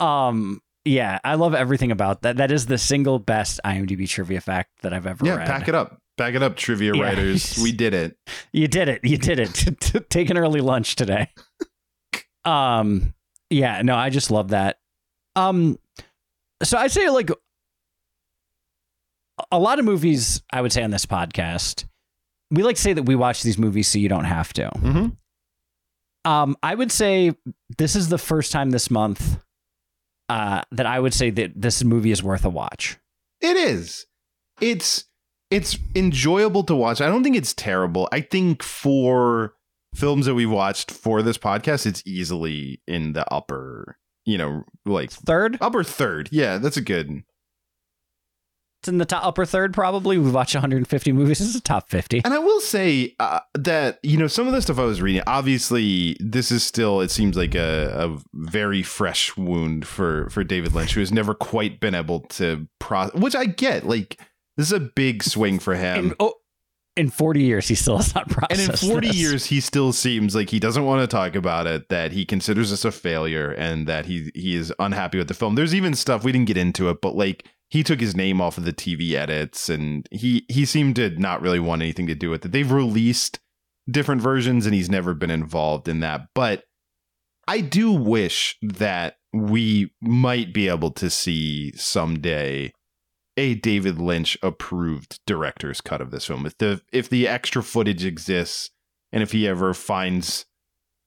[0.00, 2.36] Um, yeah, I love everything about that.
[2.36, 5.46] That is the single best IMDb trivia fact that I've ever Yeah, read.
[5.46, 5.98] pack it up.
[6.16, 7.02] Pack it up, trivia Yeah.
[7.02, 7.58] writers.
[7.62, 8.16] We did it.
[8.52, 9.00] You did it.
[9.04, 10.08] You did it.
[10.10, 11.30] Take an early lunch today.
[12.44, 13.14] um
[13.50, 14.76] yeah, no, I just love that.
[15.38, 15.78] Um
[16.62, 17.30] so I say like
[19.52, 21.84] a lot of movies I would say on this podcast,
[22.50, 24.68] we like to say that we watch these movies so you don't have to.
[24.70, 25.16] Mhm.
[26.24, 27.34] Um I would say
[27.78, 29.38] this is the first time this month
[30.28, 32.98] uh that I would say that this movie is worth a watch.
[33.40, 34.06] It is.
[34.60, 35.04] It's
[35.50, 37.00] it's enjoyable to watch.
[37.00, 38.08] I don't think it's terrible.
[38.12, 39.54] I think for
[39.94, 43.96] films that we've watched for this podcast, it's easily in the upper,
[44.28, 45.56] you know, like Third?
[45.60, 46.28] upper third.
[46.30, 47.22] Yeah, that's a good.
[48.82, 50.18] It's in the top upper third probably.
[50.18, 51.38] We've watched 150 movies.
[51.38, 52.20] This is a top 50.
[52.24, 55.22] And I will say uh, that you know some of the stuff I was reading.
[55.26, 60.74] Obviously, this is still it seems like a, a very fresh wound for for David
[60.74, 63.18] Lynch, who has never quite been able to process.
[63.20, 63.86] Which I get.
[63.86, 64.20] Like
[64.58, 66.10] this is a big swing for him.
[66.10, 66.34] in, oh,
[66.98, 68.60] in 40 years, he still has not processed.
[68.60, 69.16] And in 40 this.
[69.16, 72.70] years, he still seems like he doesn't want to talk about it, that he considers
[72.70, 75.54] this a failure, and that he he is unhappy with the film.
[75.54, 78.58] There's even stuff we didn't get into it, but like he took his name off
[78.58, 82.30] of the TV edits, and he he seemed to not really want anything to do
[82.30, 82.52] with it.
[82.52, 83.38] They've released
[83.90, 86.28] different versions, and he's never been involved in that.
[86.34, 86.64] But
[87.46, 92.72] I do wish that we might be able to see someday
[93.38, 96.44] a David Lynch approved director's cut of this film.
[96.44, 98.70] If the if the extra footage exists
[99.12, 100.44] and if he ever finds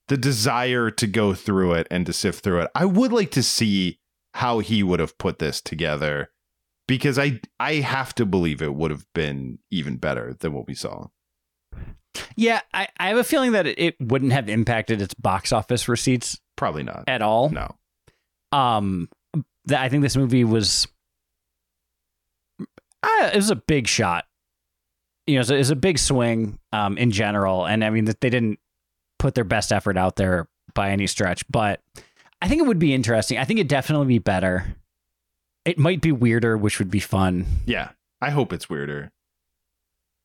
[0.08, 3.42] the desire to go through it and to sift through it, I would like to
[3.42, 4.00] see
[4.34, 6.30] how he would have put this together
[6.88, 10.74] because I I have to believe it would have been even better than what we
[10.74, 11.08] saw.
[12.36, 15.88] Yeah, I, I have a feeling that it, it wouldn't have impacted its box office
[15.88, 17.04] receipts Probably not.
[17.06, 17.50] at all.
[17.50, 17.74] No.
[18.52, 19.08] Um,
[19.66, 20.86] that I think this movie was.
[23.02, 24.26] Uh, it was a big shot.
[25.26, 28.06] You know, it was a, it a big swing um, in general, and I mean
[28.06, 28.58] that they didn't
[29.18, 31.44] put their best effort out there by any stretch.
[31.48, 31.80] But
[32.40, 33.38] I think it would be interesting.
[33.38, 34.76] I think it'd definitely be better.
[35.64, 37.46] It might be weirder, which would be fun.
[37.66, 37.90] Yeah.
[38.20, 39.12] I hope it's weirder.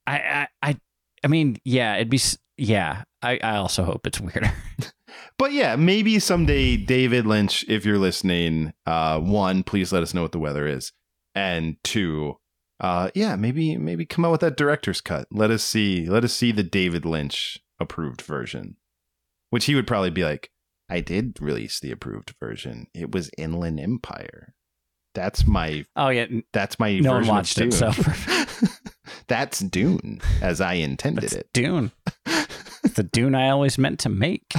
[0.07, 0.79] I, I, I,
[1.23, 2.19] I mean, yeah, it'd be,
[2.57, 3.03] yeah.
[3.21, 4.51] I, I also hope it's weirder.
[5.37, 10.23] But yeah, maybe someday David Lynch, if you're listening, uh, one, please let us know
[10.23, 10.93] what the weather is.
[11.35, 12.37] And two,
[12.79, 15.27] uh, yeah, maybe maybe come out with that director's cut.
[15.31, 18.77] Let us see let us see the David Lynch approved version.
[19.49, 20.51] Which he would probably be like,
[20.89, 22.87] I did release the approved version.
[22.93, 24.53] It was Inland Empire.
[25.15, 27.91] That's my Oh yeah, that's my no one version of watched it, so
[29.27, 31.49] that's Dune as I intended it's it.
[31.53, 31.91] Dune.
[32.83, 34.53] It's the Dune I always meant to make.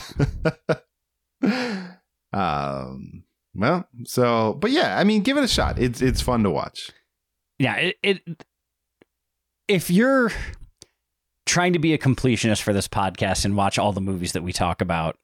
[2.32, 6.50] um well so but yeah i mean give it a shot it's it's fun to
[6.50, 6.90] watch
[7.58, 8.44] Yeah, it, it.
[9.66, 10.30] If you're
[11.46, 14.52] trying to be a completionist for this podcast and watch all the movies that we
[14.52, 15.16] talk about,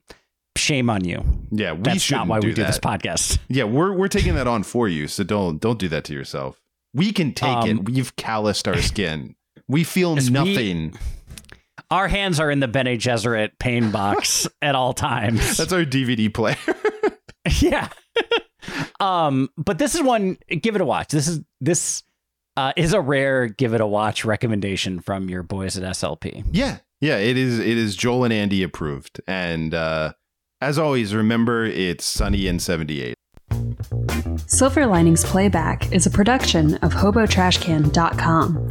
[0.56, 1.22] shame on you.
[1.50, 2.68] yeah we That's shouldn't why do we do that.
[2.68, 3.38] this podcast.
[3.48, 6.62] yeah we're we're taking that on for you so don't don't do that to yourself
[6.94, 9.34] we can take Um, it we've calloused our skin
[9.66, 10.98] we feel Yes, we- nothing
[11.90, 15.56] Our hands are in the Bene Gesserit pain box at all times.
[15.56, 16.56] that's our dvd player
[17.60, 17.88] yeah.
[19.00, 20.38] um, but this is one.
[20.48, 21.08] Give it a watch.
[21.08, 22.02] This is this
[22.56, 26.44] uh, is a rare give it a watch recommendation from your boys at SLP.
[26.52, 30.12] yeah yeah it is it is joel and andy approved and uh
[30.60, 33.14] as always remember it's sunny in 78
[34.46, 38.66] Silver Linings Playback is a production of HoboTrashCan.com.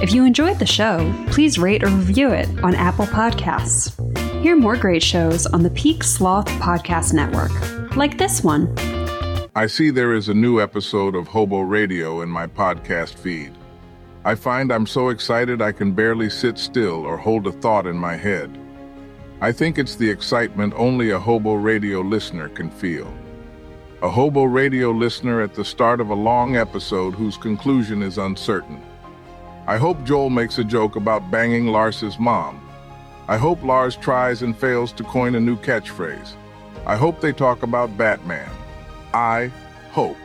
[0.00, 3.92] If you enjoyed the show, please rate or review it on Apple Podcasts.
[4.42, 8.74] Hear more great shows on the Peak Sloth Podcast Network, like this one.
[9.58, 13.52] I see there is a new episode of Hobo Radio in my podcast feed.
[14.24, 17.96] I find I'm so excited I can barely sit still or hold a thought in
[17.96, 18.56] my head.
[19.40, 23.12] I think it's the excitement only a Hobo Radio listener can feel.
[24.00, 28.80] A Hobo Radio listener at the start of a long episode whose conclusion is uncertain.
[29.66, 32.64] I hope Joel makes a joke about banging Lars's mom.
[33.26, 36.34] I hope Lars tries and fails to coin a new catchphrase.
[36.86, 38.48] I hope they talk about Batman.
[39.14, 39.50] I
[39.90, 40.16] hope.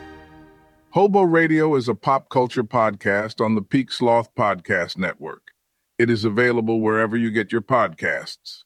[0.89, 5.51] Hobo Radio is a pop culture podcast on the Peak Sloth Podcast Network.
[5.97, 8.62] It is available wherever you get your podcasts.